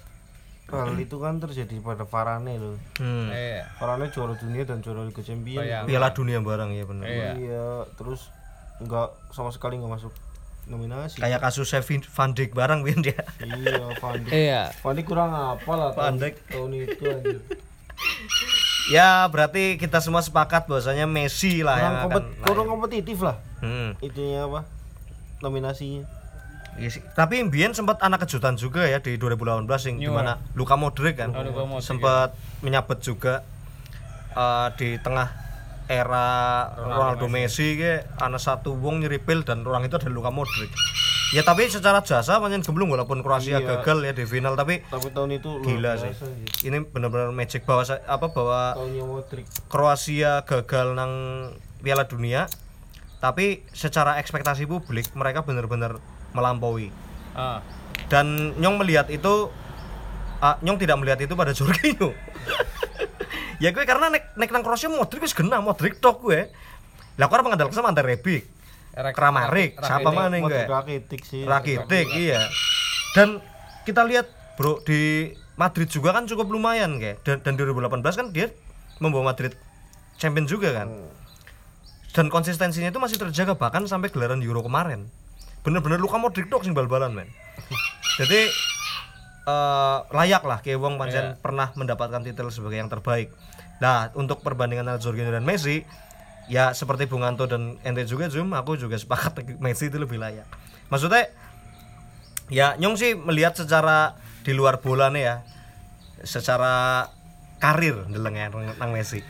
[0.65, 2.79] hal itu kan terjadi pada Varane loh.
[2.97, 3.35] Hmm.
[3.35, 3.67] Iya.
[3.77, 5.85] Varane juara dunia dan juara Liga Champions.
[5.85, 7.03] Piala dunia bareng ya bener.
[7.05, 7.31] Iya.
[7.35, 8.31] Iya, terus
[8.77, 10.13] nggak sama sekali nggak masuk
[10.65, 11.19] nominasi.
[11.19, 13.21] Kayak kasus Kevin Van Dijk bareng Win dia.
[13.39, 14.33] Iya, Van Dijk.
[14.33, 14.63] Iya.
[14.75, 16.35] Van Dijk kurang apa lah Van tahun, Dijk.
[16.49, 17.41] tahun itu anjir.
[18.87, 23.37] Ya berarti kita semua sepakat bahwasanya Messi lah yang Kurang, akan kompet- kurang kompetitif lah
[23.59, 23.97] Hmm.
[23.99, 24.69] itunya apa
[25.41, 26.05] nominasinya.
[26.75, 27.03] Iya sih.
[27.09, 31.31] Tapi Mbien sempat anak kejutan juga ya di 2018 yang di mana Luka Modric kan
[31.31, 33.41] Oh, Luka Modric, sempat menyabet juga
[34.33, 35.31] eh, di tengah
[35.87, 36.27] era
[36.75, 40.73] Ronaldo Messi ke ana satu wong nyeripil dan orang itu adalah Luka Modric.
[41.31, 43.83] Ya tapi secara jasa pancen gemblung walaupun Kroasia Iya.
[43.83, 46.23] gagal ya di final tapi Tapi tahun itu gila biasa sih.
[46.65, 48.61] Ini benar-benar magic bahwa apa bahwa.
[49.67, 51.13] Kroasia gagal nang
[51.81, 52.47] Piala Dunia
[53.19, 55.97] tapi secara ekspektasi publik mereka benar-benar
[56.31, 56.93] melampaui
[57.33, 57.59] Ah.
[58.07, 59.51] dan Nyong melihat itu
[60.39, 62.15] ah, Nyong tidak melihat itu pada Jorginho
[63.63, 66.51] ya gue karena nek nek nang Kroasia Modric wis genah Modric tok gue
[67.15, 68.43] lah kok mengandalkan sama Ante Rebic?
[68.95, 71.43] Rak- siapa mana gue Rakitic sih.
[71.47, 72.07] Rakitic.
[72.15, 72.43] Iya.
[73.15, 73.39] Dan
[73.87, 74.27] kita lihat
[74.59, 78.51] bro di Madrid juga kan cukup lumayan kayak dan, dan 2018 kan dia
[78.99, 79.55] membawa Madrid
[80.19, 80.91] champion juga kan.
[82.15, 85.11] Dan konsistensinya itu masih terjaga bahkan sampai gelaran Euro kemarin.
[85.67, 87.29] Bener-bener Luka Modric dok sing bal-balan men.
[88.19, 88.51] Jadi
[89.45, 93.33] eh, layak lah kayak Wong pancen pernah mendapatkan titel sebagai yang terbaik.
[93.81, 95.85] Nah untuk perbandingan antara Jorginho dan Messi
[96.49, 100.49] ya seperti Bung Anto dan ente juga Zoom aku juga sepakat Messi itu lebih layak.
[100.89, 101.29] Maksudnya
[102.53, 105.37] ya Nyong sih melihat secara di luar bola nih ya
[106.25, 107.09] secara
[107.61, 108.47] karir ndeleng ya
[108.81, 109.25] nang Messi.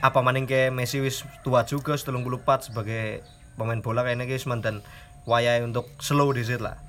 [0.00, 3.20] Apa maning ke Messi wis tua juga 74 sebagai
[3.60, 4.80] pemain bola kayaknya guys mantan
[5.28, 6.80] wayai untuk slow di situ lah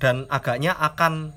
[0.00, 1.30] dan agaknya akan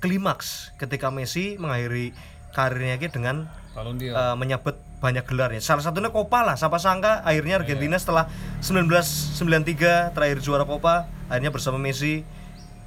[0.00, 2.16] klimaks ketika Messi mengakhiri
[2.56, 3.46] karirnya dengan
[3.76, 4.16] d'Or.
[4.16, 5.62] eh, menyabet banyak gelar ya.
[5.62, 6.58] Salah satunya Copa lah.
[6.58, 8.26] Siapa sangka akhirnya Argentina setelah
[8.58, 12.24] 1993 terakhir juara Copa, akhirnya bersama Messi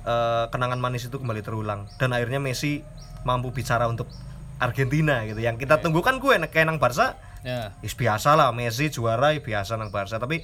[0.01, 2.81] eh, kenangan manis itu kembali terulang dan akhirnya Messi
[3.23, 4.09] mampu bicara untuk
[4.57, 5.39] Argentina gitu.
[5.39, 7.73] Yang kita tunggu kan gue kayak nang Barca, Ya.
[7.81, 10.17] is biasa lah Messi juara ya biasa nang Barca.
[10.17, 10.41] Tapi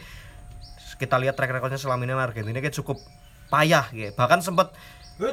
[0.97, 2.97] kita lihat track recordnya selama ini Argentina kayak cukup
[3.47, 4.09] payah ya.
[4.13, 4.71] Bahkan sempat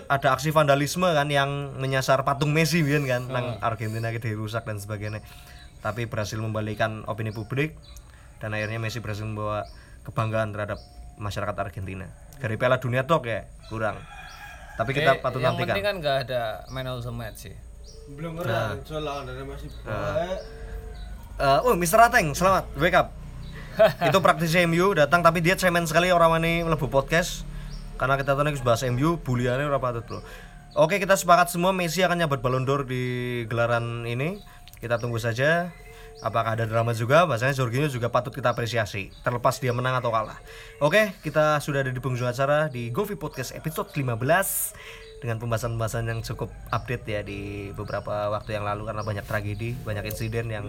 [0.08, 4.80] ada aksi vandalisme kan yang menyasar patung Messi kan kan nang Argentina kayak dirusak dan
[4.80, 5.20] sebagainya.
[5.84, 7.76] Tapi berhasil membalikan opini publik
[8.40, 9.68] dan akhirnya Messi berhasil membawa
[10.08, 10.80] kebanggaan terhadap
[11.20, 12.08] masyarakat Argentina.
[12.40, 14.00] Dari Piala Dunia tok ya kurang.
[14.74, 15.76] Tapi kita Eh, patut yang nantikan.
[15.76, 16.42] penting kan nggak ada
[16.72, 17.54] man of the match sih.
[18.10, 19.68] Belum ada soalnya dari masih
[21.34, 21.98] Eh, oh, Mr.
[21.98, 23.10] Ateng, selamat, wake up.
[24.06, 27.42] itu praktisi MU datang tapi dia cemen sekali orang ini melebu podcast
[28.04, 30.20] karena kita tahu nih bahas MU buliannya ora patut bro.
[30.76, 33.00] Oke kita sepakat semua Messi akan nyabat Ballon d'Or di
[33.48, 34.44] gelaran ini.
[34.76, 35.72] Kita tunggu saja
[36.20, 37.24] apakah ada drama juga.
[37.24, 40.36] Bahasanya Jorginho juga patut kita apresiasi terlepas dia menang atau kalah.
[40.84, 46.20] Oke kita sudah ada di penghujung acara di Govi Podcast episode 15 dengan pembahasan-pembahasan yang
[46.20, 50.68] cukup update ya di beberapa waktu yang lalu karena banyak tragedi, banyak insiden yang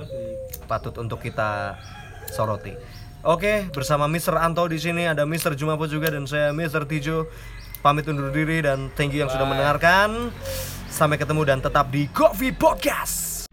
[0.72, 1.76] patut untuk kita
[2.32, 3.04] soroti.
[3.26, 4.38] Oke, bersama Mr.
[4.38, 5.58] Anto di sini ada Mr.
[5.58, 6.86] Jumapo juga dan saya Mr.
[6.86, 7.26] Tijo.
[7.82, 10.30] Pamit undur diri dan thank you yang sudah mendengarkan.
[10.86, 13.50] Sampai ketemu dan tetap di Coffee Podcast.